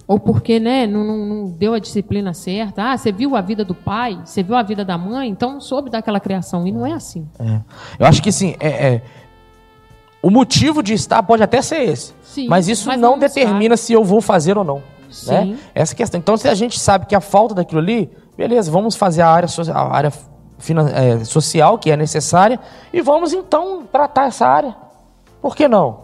[0.07, 2.91] Ou porque, né, não, não- não deu a disciplina certa.
[2.91, 5.61] Ah, você viu a vida do pai, você viu a vida da mãe, então não
[5.61, 6.65] soube daquela criação.
[6.65, 7.27] E não é assim.
[7.39, 7.61] É.
[7.99, 8.55] Eu acho que sim.
[8.59, 9.01] É, é,
[10.21, 12.13] o motivo de estar pode até ser esse.
[12.23, 14.81] Sim, mas isso mas não não determina se eu vou fazer ou não.
[15.11, 15.31] Sim.
[15.31, 15.57] Né?
[15.75, 16.19] Essa questão.
[16.19, 19.47] Então, se a gente sabe que a falta daquilo ali, beleza, vamos fazer a área,
[19.73, 20.11] a área
[20.93, 22.59] é, social que é necessária
[22.93, 24.75] e vamos então tratar essa área.
[25.41, 26.01] Por que não?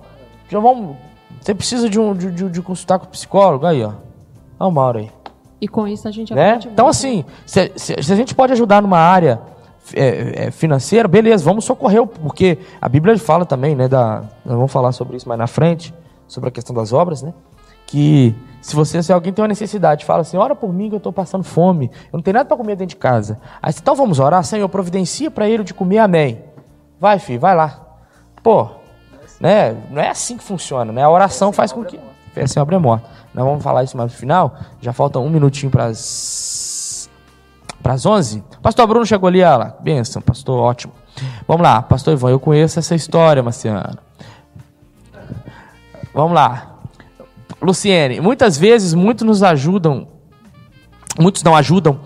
[0.50, 0.96] Já vamos.
[1.42, 3.66] Você precisa de, um, de, de- de consultar com o psicólogo?
[3.66, 3.92] Aí, ó.
[4.60, 5.12] Olha o Mauro aí
[5.60, 6.58] E com isso a gente né?
[6.62, 9.40] Então, muito, assim, se, se- se a gente pode ajudar numa área
[9.94, 13.88] é, é, financeira, beleza, vamos socorrer, porque a Bíblia fala também, né?
[13.88, 15.94] Da, nós vamos falar sobre isso mais na frente,
[16.28, 17.34] sobre a questão das obras, né?
[17.86, 18.34] Que
[18.66, 21.14] se você, se alguém tem uma necessidade, fala assim, ora por mim que eu estou
[21.14, 23.40] passando fome, eu não tenho nada para comer dentro de casa.
[23.62, 26.42] Aí, você, então vamos orar, Senhor, providencia para ele de comer, amém.
[27.00, 27.80] Vai, filho, vai lá.
[28.42, 28.68] Pô,
[29.40, 29.78] né?
[29.92, 31.04] Não é assim que funciona, né?
[31.04, 32.00] A oração faz com que.
[32.34, 33.08] Fé sem obra é morta.
[33.36, 34.56] Nós vamos falar isso mais no final.
[34.82, 37.08] Já falta um minutinho para as.
[37.84, 38.44] Para as 11.
[38.64, 39.78] Pastor Bruno chegou ali, ela.
[39.80, 40.94] Benção, pastor, ótimo.
[41.48, 44.00] Vamos lá, pastor Ivan, eu conheço essa história, Marciano.
[46.16, 46.75] Vamos lá.
[47.66, 50.08] Luciene, muitas vezes muitos nos ajudam,
[51.20, 52.00] muitos não ajudam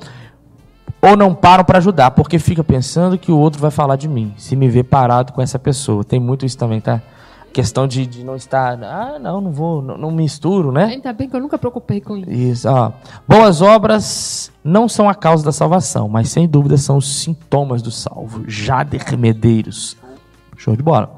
[1.01, 4.33] ou não param para ajudar, porque fica pensando que o outro vai falar de mim,
[4.37, 6.03] se me ver parado com essa pessoa.
[6.03, 7.01] Tem muito isso também, tá?
[7.53, 10.85] Questão de, de não estar, ah, não, não vou, não, não misturo, né?
[10.85, 12.29] Ainda bem que eu nunca preocupei com isso.
[12.29, 12.91] Isso, ó.
[13.27, 17.89] Boas obras não são a causa da salvação, mas sem dúvida são os sintomas do
[17.89, 18.43] salvo.
[18.47, 19.97] Jader Medeiros.
[20.57, 21.17] Show de bola.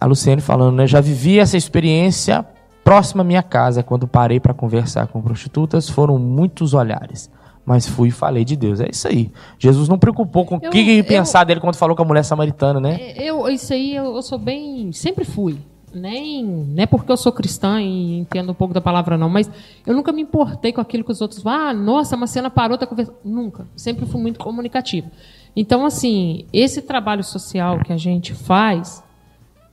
[0.00, 0.86] A Luciane falando, né?
[0.86, 2.46] Já vivi essa experiência
[2.90, 7.30] próxima à minha casa, quando parei para conversar com prostitutas, foram muitos olhares.
[7.64, 8.80] Mas fui e falei de Deus.
[8.80, 9.30] É isso aí.
[9.60, 12.04] Jesus não preocupou com o Eu- que ia eu- pensar dele quando falou com a
[12.04, 12.98] mulher samaritana, né?
[13.00, 14.90] É, Eu, isso aí eu, eu sou bem.
[14.90, 15.56] Sempre fui.
[15.94, 19.48] Nem, não é porque eu sou cristã e entendo um pouco da palavra, não, mas
[19.86, 21.46] eu nunca me importei com aquilo que os outros.
[21.46, 23.18] Ah, nossa, uma cena parou, tá conversando.
[23.24, 23.68] Nunca.
[23.76, 25.08] Sempre fui muito comunicativa.
[25.54, 29.00] Então, assim, esse trabalho social que a gente faz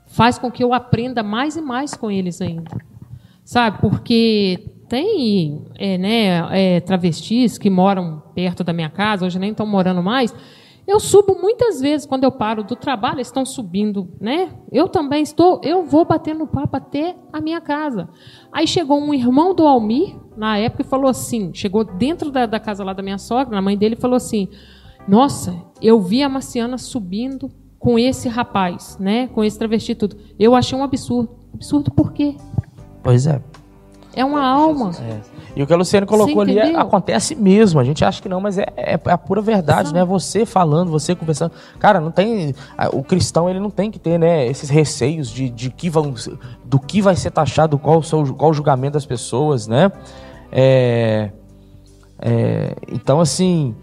[0.05, 2.71] faz com que eu aprenda mais e mais com eles ainda.
[3.47, 3.79] Sabe?
[3.79, 9.65] Porque tem é, né, é, travestis que moram perto da minha casa, hoje nem estão
[9.65, 10.35] morando mais.
[10.85, 14.51] Eu subo muitas vezes quando eu paro do trabalho, eles estão subindo, né?
[14.69, 18.09] Eu também estou, eu vou batendo papo até a minha casa.
[18.51, 22.59] Aí chegou um irmão do Almir, na época, e falou assim: chegou dentro da, da
[22.59, 24.49] casa lá da minha sogra, a mãe dele falou assim:
[25.07, 29.27] Nossa, eu vi a Marciana subindo com esse rapaz, né?
[29.27, 30.17] Com esse travesti tudo.
[30.37, 31.29] Eu achei um absurdo.
[31.53, 32.35] Absurdo por quê?
[33.07, 33.39] Pois é.
[34.13, 34.91] É uma alma.
[35.55, 37.79] E o que a Luciane colocou ali é- acontece mesmo.
[37.79, 40.03] A gente acha que não, mas é, é, é a pura verdade, né?
[40.03, 41.53] Você falando, você conversando.
[41.79, 42.53] Cara, não tem.
[42.91, 46.13] O cristão ele não tem que ter, né, esses receios de, de que vão,
[46.65, 49.89] do que vai ser taxado, qual o, qual o julgamento das pessoas, né?
[50.51, 51.31] É,
[52.19, 53.73] é, então, assim,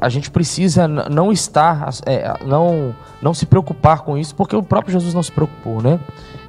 [0.00, 4.92] a gente precisa não estar, é, não, não se preocupar com isso, porque o próprio
[4.92, 6.00] Jesus não se preocupou, né?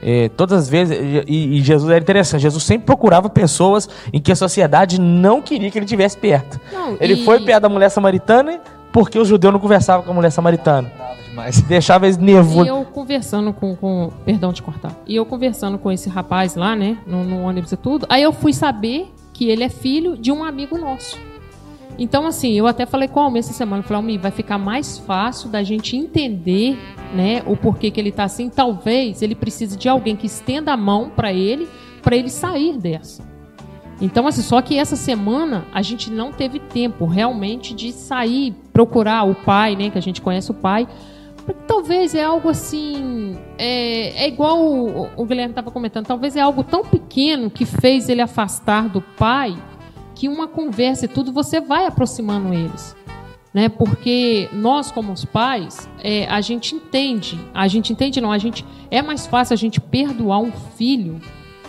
[0.03, 0.97] É, todas as vezes,
[1.27, 5.69] e, e Jesus era interessante, Jesus sempre procurava pessoas em que a sociedade não queria
[5.69, 6.59] que ele estivesse perto.
[6.73, 8.59] Não, ele e- foi perto da mulher samaritana
[8.91, 10.91] porque os judeus não conversavam com a mulher samaritana.
[11.29, 11.61] Demais.
[11.61, 12.67] Deixava eles E nervosos.
[12.67, 14.11] eu conversando com, com.
[14.25, 14.91] Perdão de cortar.
[15.07, 16.97] E eu conversando com esse rapaz lá, né?
[17.07, 18.05] No, no ônibus e tudo.
[18.09, 21.17] Aí eu fui saber que ele é filho de um amigo nosso.
[21.97, 24.57] Então, assim, eu até falei com o Almir essa semana, eu falei, Almir, vai ficar
[24.57, 26.77] mais fácil da gente entender,
[27.13, 28.49] né, o porquê que ele está assim.
[28.49, 31.67] Talvez ele precise de alguém que estenda a mão para ele,
[32.01, 33.29] para ele sair dessa.
[34.01, 39.23] Então, assim, só que essa semana a gente não teve tempo realmente de sair, procurar
[39.29, 40.87] o pai, né, que a gente conhece o pai,
[41.67, 43.37] talvez é algo assim.
[43.57, 48.09] É, é igual o, o Guilherme estava comentando, talvez é algo tão pequeno que fez
[48.09, 49.55] ele afastar do pai
[50.21, 52.95] que uma conversa e tudo você vai aproximando eles.
[53.51, 53.69] Né?
[53.69, 58.63] Porque nós, como os pais, é, a gente entende, a gente entende não, a gente
[58.91, 61.19] é mais fácil a gente perdoar um filho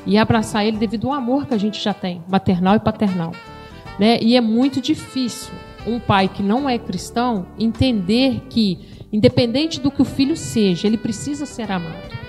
[0.04, 3.32] e abraçar ele devido ao amor que a gente já tem, maternal e paternal.
[3.98, 4.18] Né?
[4.20, 5.54] E é muito difícil
[5.86, 10.96] um pai que não é cristão entender que Independente do que o filho seja, ele
[10.96, 12.21] precisa ser amado.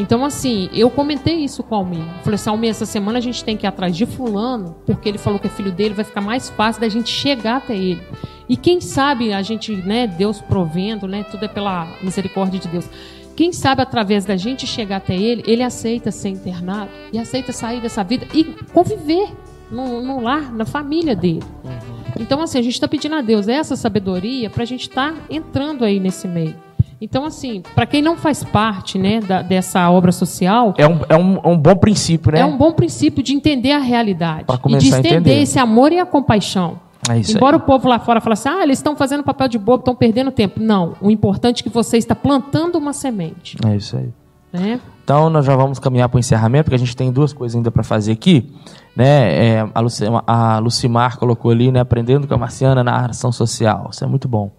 [0.00, 2.02] Então, assim, eu comentei isso com o Almir.
[2.22, 5.18] falei assim, Almir, essa semana a gente tem que ir atrás de fulano, porque ele
[5.18, 8.00] falou que é filho dele, vai ficar mais fácil da gente chegar até ele.
[8.48, 12.88] E quem sabe a gente, né, Deus provendo, né, tudo é pela misericórdia de Deus.
[13.36, 17.82] Quem sabe através da gente chegar até ele, ele aceita ser internado e aceita sair
[17.82, 19.28] dessa vida e conviver
[19.70, 21.42] no, no lar, na família dele.
[21.62, 22.00] Uhum.
[22.18, 25.18] Então, assim, a gente está pedindo a Deus essa sabedoria para a gente estar tá
[25.28, 26.56] entrando aí nesse meio.
[27.00, 30.74] Então, assim, para quem não faz parte né, da, dessa obra social.
[30.76, 32.40] É um, é, um, é um bom princípio, né?
[32.40, 34.44] É um bom princípio de entender a realidade.
[34.68, 36.78] E de estender esse amor e a compaixão.
[37.08, 37.62] É Embora aí.
[37.62, 40.30] o povo lá fora fale assim, ah, eles estão fazendo papel de bobo, estão perdendo
[40.30, 40.60] tempo.
[40.60, 43.56] Não, o importante é que você está plantando uma semente.
[43.66, 44.12] É isso aí.
[44.52, 44.78] É?
[45.02, 47.70] Então, nós já vamos caminhar para o encerramento, porque a gente tem duas coisas ainda
[47.70, 48.52] para fazer aqui
[48.94, 53.32] né, é, a, Luci, a, Lucimar colocou ali, né, aprendendo com a Marciana na ação
[53.32, 53.88] social.
[53.90, 54.50] Isso é muito bom.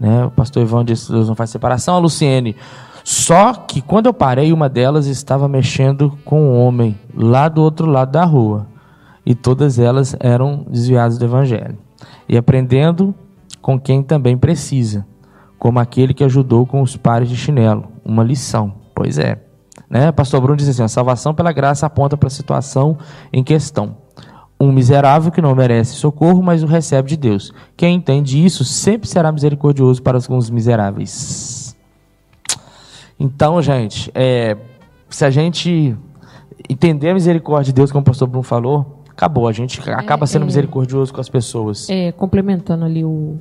[0.00, 0.24] Né?
[0.24, 1.94] O pastor Ivan disse Deus não faz separação.
[1.94, 2.56] A Luciene,
[3.04, 7.86] só que quando eu parei, uma delas estava mexendo com um homem lá do outro
[7.86, 8.66] lado da rua.
[9.24, 11.76] E todas elas eram desviadas do evangelho.
[12.26, 13.14] E aprendendo
[13.60, 15.06] com quem também precisa,
[15.58, 17.84] como aquele que ajudou com os pares de chinelo.
[18.02, 18.72] Uma lição.
[18.94, 19.38] Pois é.
[19.88, 20.10] Né?
[20.10, 22.96] Pastor Bruno diz assim: a salvação pela graça aponta para a situação
[23.32, 23.96] em questão.
[24.60, 27.52] Um miserável que não merece socorro, mas o recebe de Deus.
[27.76, 31.74] Quem entende isso sempre será misericordioso para os miseráveis.
[33.18, 34.56] Então, gente, é,
[35.08, 35.96] se a gente
[36.68, 39.48] entender a misericórdia de Deus, como o pastor Bruno falou, acabou.
[39.48, 41.88] A gente acaba sendo é, é, misericordioso com as pessoas.
[41.90, 43.38] É, complementando ali o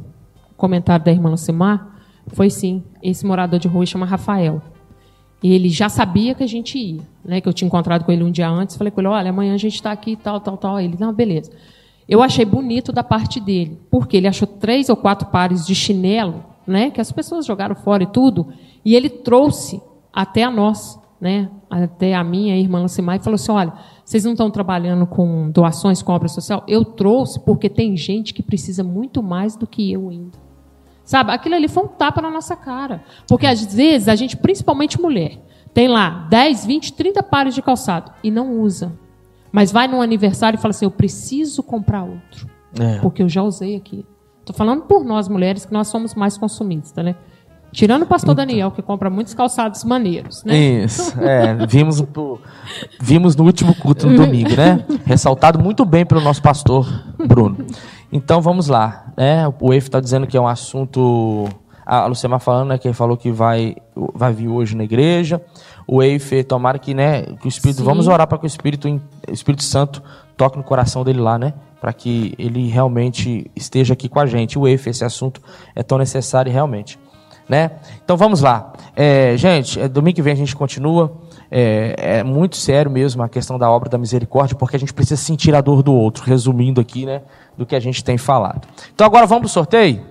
[0.58, 1.96] comentário da irmã Lucimar,
[2.28, 4.62] foi sim, esse morador de rua chama Rafael.
[5.42, 7.40] E ele já sabia que a gente ia, né?
[7.40, 8.76] Que eu tinha encontrado com ele um dia antes.
[8.76, 10.80] Falei com ele, olha, amanhã a gente está aqui, tal, tal, tal.
[10.80, 11.52] Ele, não, beleza.
[12.08, 16.44] Eu achei bonito da parte dele, porque ele achou três ou quatro pares de chinelo,
[16.66, 16.90] né?
[16.90, 18.48] Que as pessoas jogaram fora e tudo,
[18.84, 19.82] e ele trouxe
[20.12, 21.50] até a nós, né?
[21.70, 23.74] Até a minha irmã Lucimar e falou assim, olha,
[24.04, 26.64] vocês não estão trabalhando com doações, com obra social?
[26.68, 30.49] Eu trouxe porque tem gente que precisa muito mais do que eu ainda.
[31.10, 31.32] Sabe?
[31.32, 33.02] Aquilo ali foi um tapa na nossa cara.
[33.28, 35.40] Porque às vezes a gente, principalmente mulher,
[35.74, 38.94] tem lá 10, 20, 30 pares de calçado e não usa.
[39.52, 42.48] Mas vai num aniversário e fala assim: eu preciso comprar outro.
[42.80, 43.00] É.
[43.00, 44.06] Porque eu já usei aqui.
[44.42, 47.16] Estou falando por nós mulheres que nós somos mais consumistas, né?
[47.72, 48.46] Tirando o pastor então.
[48.46, 50.58] Daniel, que compra muitos calçados maneiros, né?
[50.84, 52.04] Isso, é, vimos,
[53.00, 54.86] vimos no último culto no domingo, né?
[55.06, 56.88] Ressaltado muito bem pelo nosso pastor
[57.28, 57.66] Bruno.
[58.12, 59.12] Então vamos lá.
[59.16, 59.44] Né?
[59.60, 61.48] O EF está dizendo que é um assunto.
[61.86, 63.76] A Lucemar falando né, que ele falou que vai,
[64.14, 65.42] vai vir hoje na igreja.
[65.88, 67.80] O EIF, tomara que, né, que o Espírito.
[67.80, 67.84] Sim.
[67.84, 70.04] Vamos orar para que o Espírito, o Espírito Santo
[70.38, 71.52] toque no coração dele lá, né?
[71.82, 74.60] Para que ele realmente esteja aqui com a gente.
[74.60, 75.42] O EIF, esse assunto
[75.76, 77.00] é tão necessário realmente.
[77.50, 77.72] Né?
[78.06, 78.72] Então vamos lá.
[78.96, 81.12] É, gente, é, domingo que vem a gente continua.
[81.52, 85.20] É, é, muito sério mesmo a questão da obra da misericórdia, porque a gente precisa
[85.20, 87.22] sentir a dor do outro, resumindo aqui, né?
[87.58, 88.68] do que a gente tem falado.
[88.94, 90.02] Então agora vamos para o sorteio?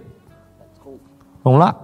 [1.43, 1.74] Vamos lá?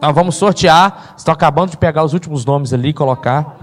[0.00, 1.14] Nós vamos sortear.
[1.16, 3.58] Estão acabando de pegar os últimos nomes ali e colocar.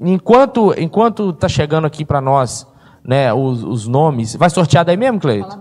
[0.00, 2.66] Enquanto enquanto está chegando aqui para nós
[3.04, 4.34] né, os, os, nomes.
[4.34, 5.58] Vai sortear daí mesmo, Cleito?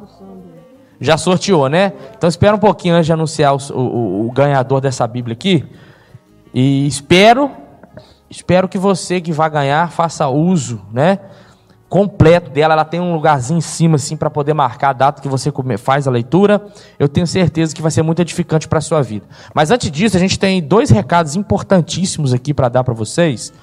[0.99, 1.91] Já sorteou, né?
[2.17, 5.65] Então espera um pouquinho antes de anunciar o, o, o ganhador dessa Bíblia aqui.
[6.53, 7.51] E espero,
[8.35, 11.19] espero que você que vai ganhar faça uso, né?
[11.93, 15.27] completo dela, ela tem um lugarzinho em cima assim para poder marcar a data que
[15.27, 16.59] você faz a leitura.
[16.97, 19.27] Eu tenho certeza que vai ser muito edificante para a sua vida.
[19.53, 23.53] Mas antes disso, a gente tem dois recados importantíssimos aqui para dar para vocês.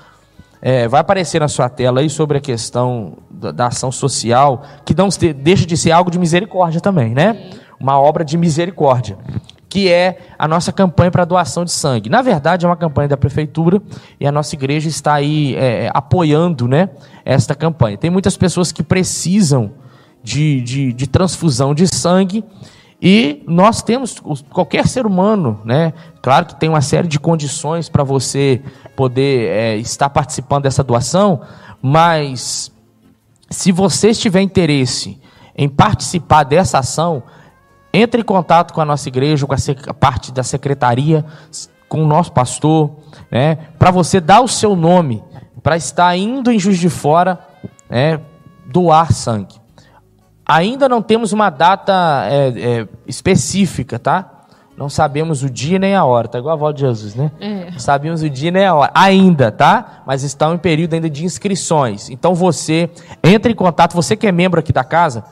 [0.62, 4.95] É, vai aparecer na sua tela aí sobre a questão da, da ação social, que
[4.95, 5.09] não
[5.43, 7.51] deixa de ser algo de misericórdia também, né?
[7.81, 9.18] Uma obra de misericórdia.
[9.71, 12.11] Que é a nossa campanha para doação de sangue.
[12.11, 13.81] Na verdade, é uma campanha da prefeitura
[14.18, 16.91] e a nossa igreja está aí é, é apoiando né,
[17.25, 17.97] esta campanha.
[17.97, 19.73] Tem muitas pessoas que precisam
[20.23, 22.45] de, de, de transfusão de sangue
[23.01, 25.95] e nós temos, qualquer ser humano, né?
[26.21, 28.61] Claro que tem uma série de condições para você
[28.95, 31.41] poder é, estar participando dessa doação,
[31.81, 32.71] mas
[33.49, 35.18] se você tiver interesse
[35.57, 37.23] em participar dessa ação,
[37.93, 41.24] entre em contato com a nossa igreja, com a parte da secretaria,
[41.88, 42.91] com o nosso pastor,
[43.30, 45.22] né, para você dar o seu nome,
[45.62, 47.38] para estar indo em Juiz de Fora,
[47.88, 48.20] né,
[48.66, 49.61] doar sangue.
[50.47, 52.49] Ainda não temos uma data é,
[52.80, 54.41] é, específica, tá?
[54.76, 57.30] Não sabemos o dia nem a hora, tá igual a avó de Jesus, né?
[57.38, 57.70] É.
[57.70, 60.03] Não sabemos o dia nem a hora, ainda, tá?
[60.07, 62.09] Mas estão em período ainda de inscrições.
[62.09, 62.88] Então você
[63.22, 65.22] entre em contato, você que é membro aqui da casa,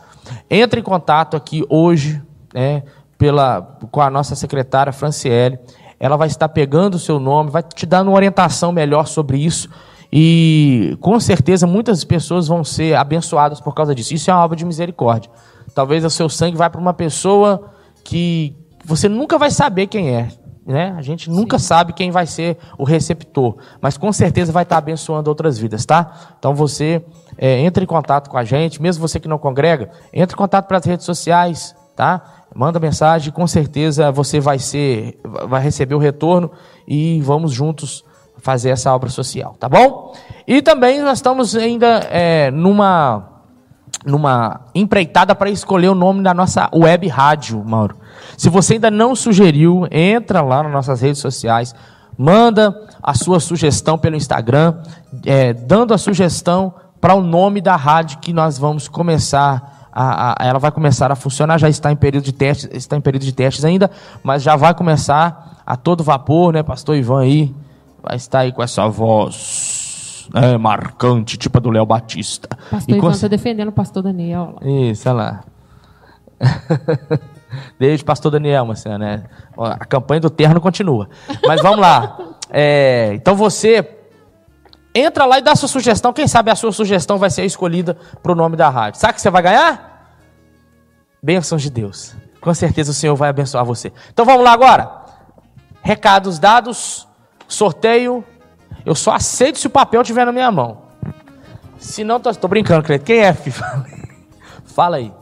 [0.50, 2.22] entre em contato aqui hoje,
[2.53, 2.82] né,
[3.16, 5.59] pela, com a nossa secretária Franciele.
[6.01, 9.68] Ela vai estar pegando o seu nome, vai te dando uma orientação melhor sobre isso.
[10.12, 14.14] E com certeza muitas pessoas vão ser abençoadas por causa disso.
[14.14, 15.30] Isso é uma obra de misericórdia.
[15.74, 17.70] Talvez o seu sangue vá para uma pessoa
[18.05, 20.28] que você nunca vai saber quem é.
[20.66, 20.94] Né?
[20.99, 21.64] A gente nunca Sim.
[21.64, 26.34] sabe quem vai ser o receptor, mas com certeza vai estar abençoando outras vidas, tá?
[26.38, 27.03] Então você
[27.38, 30.66] é, entre em contato com a gente, mesmo você que não congrega, entre em contato
[30.66, 32.38] pelas redes sociais, tá?
[32.55, 36.51] Manda mensagem, com certeza você vai ser, vai receber o retorno
[36.86, 38.05] e vamos juntos
[38.38, 40.14] fazer essa obra social, tá bom?
[40.46, 43.34] E também nós estamos ainda é, numa
[44.05, 47.96] numa empreitada para escolher o nome da nossa web rádio, Mauro.
[48.36, 51.74] Se você ainda não sugeriu, entra lá nas nossas redes sociais,
[52.16, 54.74] manda a sua sugestão pelo Instagram,
[55.24, 60.46] é, dando a sugestão para o nome da rádio que nós vamos começar a, a,
[60.46, 63.32] ela vai começar a funcionar, já está em período de testes, está em período de
[63.32, 63.90] testes ainda,
[64.22, 67.55] mas já vai começar a todo vapor, né, pastor Ivan aí,
[68.01, 72.49] vai estar aí com essa voz né, marcante, tipo a do Léo Batista.
[72.70, 74.55] Pastor e Ivan está defendendo o pastor Daniel.
[74.61, 74.70] Lá.
[74.70, 75.44] Isso, olha lá.
[77.76, 79.24] Desde pastor Daniel, Marcelo, né?
[79.57, 81.09] A campanha do terno continua.
[81.44, 82.18] Mas vamos lá.
[82.51, 83.97] É, então você
[84.99, 86.12] Entra lá e dá sua sugestão.
[86.12, 89.01] Quem sabe a sua sugestão vai ser escolhida para o nome da rádio.
[89.01, 90.16] Sabe o que você vai ganhar?
[91.22, 92.14] Bênçãos de Deus.
[92.40, 93.92] Com certeza o Senhor vai abençoar você.
[94.12, 94.90] Então vamos lá agora.
[95.82, 97.07] Recados dados.
[97.46, 98.24] Sorteio.
[98.84, 100.82] Eu só aceito se o papel estiver na minha mão.
[101.78, 103.05] Se não, tô, tô brincando, Cleiton.
[103.05, 103.57] Quem é, filho?
[104.64, 105.12] Fala aí.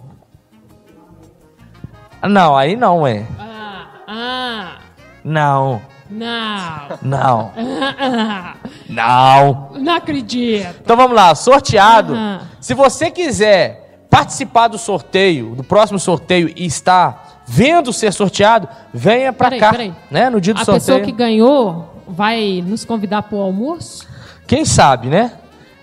[2.23, 3.27] Não, aí não é.
[3.39, 4.79] Ah, ah.
[5.23, 5.83] Não.
[6.11, 6.99] Não.
[7.03, 7.53] Não.
[8.89, 9.71] Não.
[9.79, 10.77] Não acredito.
[10.83, 12.13] Então vamos lá, sorteado.
[12.15, 12.39] Uhum.
[12.61, 19.33] Se você quiser participar do sorteio, do próximo sorteio e estar vendo ser sorteado, venha
[19.33, 19.93] para cá, peraí.
[20.11, 20.97] né, no dia do A sorteio.
[20.97, 24.07] A pessoa que ganhou vai nos convidar para o almoço?
[24.47, 25.33] Quem sabe, né?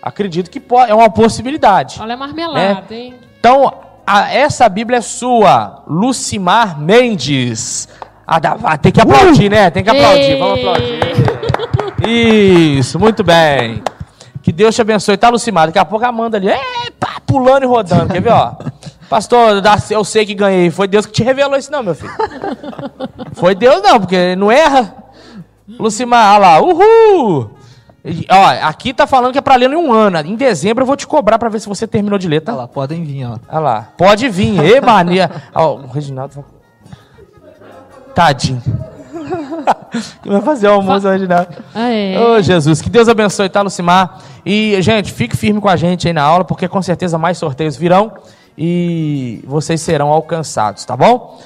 [0.01, 1.99] Acredito que pode, é uma possibilidade.
[2.01, 2.97] Olha a marmelada, né?
[2.97, 3.15] hein?
[3.39, 3.73] Então,
[4.05, 7.87] a, essa Bíblia é sua, Lucimar Mendes.
[8.25, 9.51] Ah, dá, tem que aplaudir, uh!
[9.51, 9.69] né?
[9.69, 10.39] Tem que aplaudir, Ei!
[10.39, 10.99] vamos aplaudir.
[12.07, 13.83] Isso, muito bem.
[14.41, 15.17] Que Deus te abençoe.
[15.17, 15.67] Tá, Lucimar?
[15.67, 18.13] Daqui a pouco a Amanda ali, eita, pulando e rodando.
[18.13, 18.55] Quer ver, ó?
[19.09, 20.69] Pastor, eu sei que ganhei.
[20.69, 22.11] Foi Deus que te revelou isso, não, meu filho.
[23.33, 24.95] Foi Deus, não, porque não erra.
[25.79, 27.51] Lucimar, olha lá, uhul!
[28.29, 30.17] Ó, aqui tá falando que é pra ler em um ano.
[30.19, 32.51] Em dezembro eu vou te cobrar pra ver se você terminou de ler, tá?
[32.51, 33.37] Olha lá, podem vir, ó.
[33.47, 34.59] Olha lá, pode vir.
[34.61, 35.31] Ê, mania.
[35.55, 36.43] Ó, o Reginaldo
[38.13, 38.61] Tadinho.
[40.25, 41.45] vai fazer o almoço hoje, não.
[41.73, 42.19] Ah, é.
[42.19, 44.19] Ô, Jesus, que Deus abençoe, tá, Lucimar?
[44.45, 47.75] E, gente, fique firme com a gente aí na aula, porque com certeza mais sorteios
[47.75, 48.13] virão
[48.57, 51.39] e vocês serão alcançados, tá bom?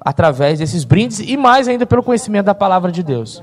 [0.00, 3.42] Através desses brindes e mais ainda pelo conhecimento da palavra de Deus.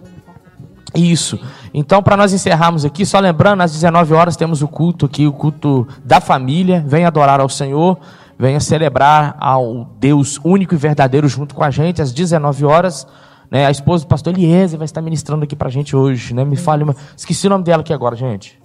[0.95, 1.39] Isso.
[1.73, 5.33] Então, para nós encerrarmos aqui, só lembrando, às 19 horas temos o culto aqui, o
[5.33, 6.83] culto da família.
[6.87, 7.99] Vem adorar ao Senhor
[8.37, 13.07] venha celebrar ao Deus único e verdadeiro junto com a gente às 19 horas.
[13.49, 13.65] Né?
[13.65, 16.33] A esposa do pastor Eliezer vai estar ministrando aqui para a gente hoje.
[16.33, 16.45] Né?
[16.45, 16.95] Me fale, uma...
[17.15, 18.61] esqueci o nome dela aqui agora, gente.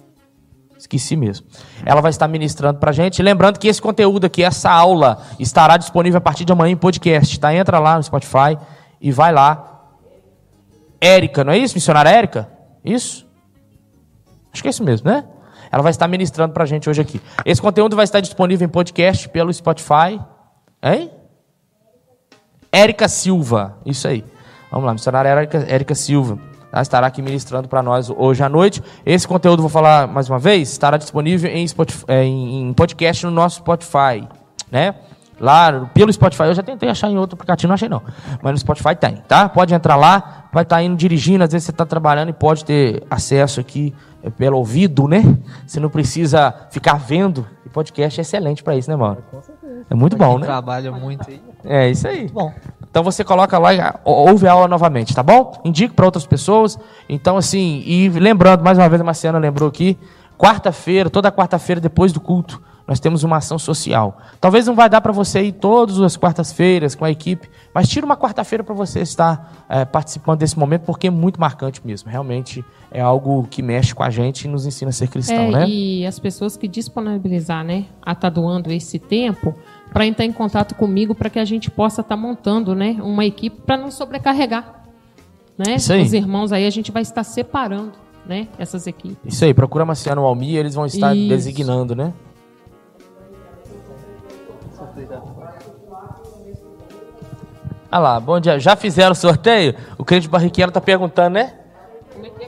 [0.77, 1.47] Esqueci mesmo.
[1.85, 3.23] Ela vai estar ministrando para a gente.
[3.23, 7.39] Lembrando que esse conteúdo aqui, essa aula, estará disponível a partir de amanhã em podcast.
[7.39, 7.53] Tá?
[7.55, 8.57] Entra lá no Spotify
[8.99, 9.69] e vai lá.
[10.99, 11.75] Érica, não é isso?
[11.75, 12.49] Missionária Érica?
[12.83, 13.25] Isso?
[14.51, 15.25] Acho que é isso mesmo, né?
[15.73, 17.19] Ela vai estar ministrando para a gente hoje aqui.
[17.43, 20.21] Esse conteúdo vai estar disponível em podcast pelo Spotify.
[20.83, 21.09] Hein?
[22.71, 23.79] Érica Silva.
[23.83, 24.23] Isso aí.
[24.69, 26.37] Vamos lá, missionária Érica, Érica Silva.
[26.71, 28.83] Ela estará aqui ministrando para nós hoje à noite.
[29.03, 33.31] Esse conteúdo, vou falar mais uma vez, estará disponível em, Spotify, é, em podcast no
[33.31, 34.27] nosso Spotify.
[34.69, 34.93] Né?
[35.43, 36.43] Lá pelo Spotify.
[36.43, 38.01] Eu já tentei achar em outro aplicativo, não achei não.
[38.41, 39.49] Mas no Spotify tem, tá?
[39.49, 42.63] Pode entrar lá, vai estar tá indo dirigindo, às vezes você está trabalhando e pode
[42.63, 45.21] ter acesso aqui é, pelo ouvido, né?
[45.67, 47.45] Você não precisa ficar vendo.
[47.65, 49.17] E podcast é excelente para isso, né, mano?
[49.89, 50.45] É muito bom, né?
[50.45, 51.41] Trabalha muito aí.
[51.65, 52.19] É isso aí.
[52.19, 52.53] Muito bom.
[52.89, 55.59] Então você coloca lá e ouve a aula novamente, tá bom?
[55.65, 56.79] Indique para outras pessoas.
[57.09, 59.97] Então, assim, e lembrando, mais uma vez a Marciana lembrou aqui,
[60.37, 64.17] quarta-feira, toda quarta-feira depois do culto, nós temos uma ação social.
[64.41, 68.05] Talvez não vai dar para você ir todas as quartas-feiras com a equipe, mas tira
[68.05, 72.09] uma quarta-feira para você estar é, participando desse momento, porque é muito marcante mesmo.
[72.09, 75.51] Realmente é algo que mexe com a gente e nos ensina a ser cristão, é,
[75.51, 75.65] né?
[75.67, 79.55] E as pessoas que disponibilizar, né, a estar tá doando esse tempo,
[79.91, 83.23] para entrar em contato comigo para que a gente possa estar tá montando né, uma
[83.23, 84.83] equipe para não sobrecarregar.
[85.57, 85.75] Né?
[85.75, 87.93] Os irmãos aí, a gente vai estar separando
[88.25, 89.33] né, essas equipes.
[89.33, 91.29] Isso aí, procura Marciano Almi eles vão estar Isso.
[91.29, 92.11] designando, né?
[97.93, 98.59] Ah lá, bom dia.
[98.59, 99.75] Já fizeram o sorteio?
[99.99, 101.53] O crente Barriqueiro tá perguntando, né?
[102.11, 102.47] Como que?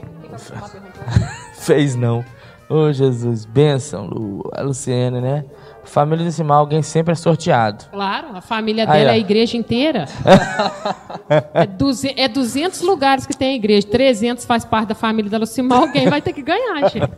[1.54, 2.24] Fez não.
[2.68, 4.42] Ô oh, Jesus, bênção, Lu.
[4.52, 5.44] A Luciana, né?
[5.84, 7.84] Família decimal, alguém sempre é sorteado.
[7.92, 10.06] Claro, a família dela Aí, é a igreja inteira.
[11.54, 15.38] é, duze, é 200 lugares que tem a igreja, 300 faz parte da família da
[15.38, 17.08] Lucimar, alguém vai ter que ganhar, gente.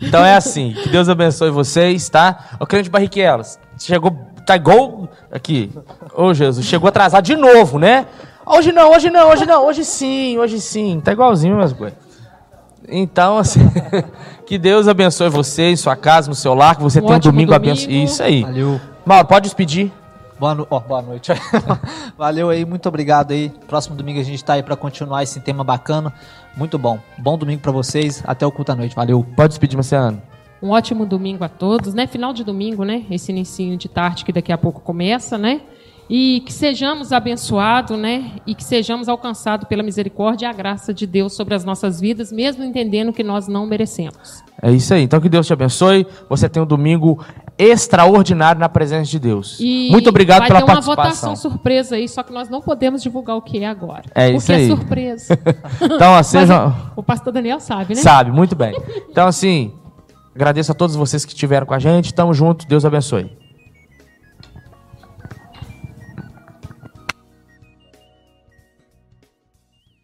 [0.00, 2.56] Então é assim, que Deus abençoe vocês, tá?
[2.58, 4.10] O crente Barriquelas, chegou,
[4.48, 5.70] tá igual aqui.
[6.14, 8.06] Ô oh, Jesus, chegou atrasado de novo, né?
[8.46, 11.00] Hoje não, hoje não, hoje não, hoje sim, hoje sim.
[11.00, 11.98] Tá igualzinho, mas coisas.
[12.88, 13.60] Então, assim,
[14.46, 17.20] que Deus abençoe você, em sua casa, no seu lar, que você um tenha um
[17.20, 17.70] domingo, domingo.
[17.70, 17.92] abençoado.
[17.92, 18.42] Isso aí.
[18.42, 18.80] Valeu.
[19.04, 19.92] Mauro, pode despedir.
[20.40, 20.66] Boa, no...
[20.70, 21.30] oh, boa noite.
[22.16, 23.52] Valeu aí, muito obrigado aí.
[23.66, 26.10] Próximo domingo a gente está aí para continuar esse tema bacana.
[26.56, 26.98] Muito bom.
[27.18, 28.22] Bom domingo para vocês.
[28.26, 28.96] Até o culto à noite.
[28.96, 29.26] Valeu.
[29.36, 30.22] Pode despedir, Marciano.
[30.62, 32.06] Um ótimo domingo a todos, né?
[32.06, 33.04] Final de domingo, né?
[33.10, 35.60] Esse início de tarde que daqui a pouco começa, né?
[36.08, 38.32] e que sejamos abençoados, né?
[38.46, 42.32] E que sejamos alcançados pela misericórdia e a graça de Deus sobre as nossas vidas,
[42.32, 44.42] mesmo entendendo que nós não merecemos.
[44.62, 45.02] É isso aí.
[45.02, 46.06] Então que Deus te abençoe.
[46.28, 47.22] Você tem um domingo
[47.58, 49.58] extraordinário na presença de Deus.
[49.60, 50.94] E Muito obrigado pela participação.
[50.94, 53.66] Vai ter uma votação surpresa aí, só que nós não podemos divulgar o que é
[53.66, 54.04] agora.
[54.14, 54.68] É isso aí.
[54.68, 55.38] Porque é surpresa.
[55.82, 56.74] então, assim, seja...
[56.96, 58.00] o pastor Daniel sabe, né?
[58.00, 58.74] Sabe, muito bem.
[59.10, 59.72] Então, assim,
[60.38, 62.14] agradeço a todos vocês que estiveram com a gente.
[62.14, 62.66] Tamo junto.
[62.66, 63.47] Deus abençoe.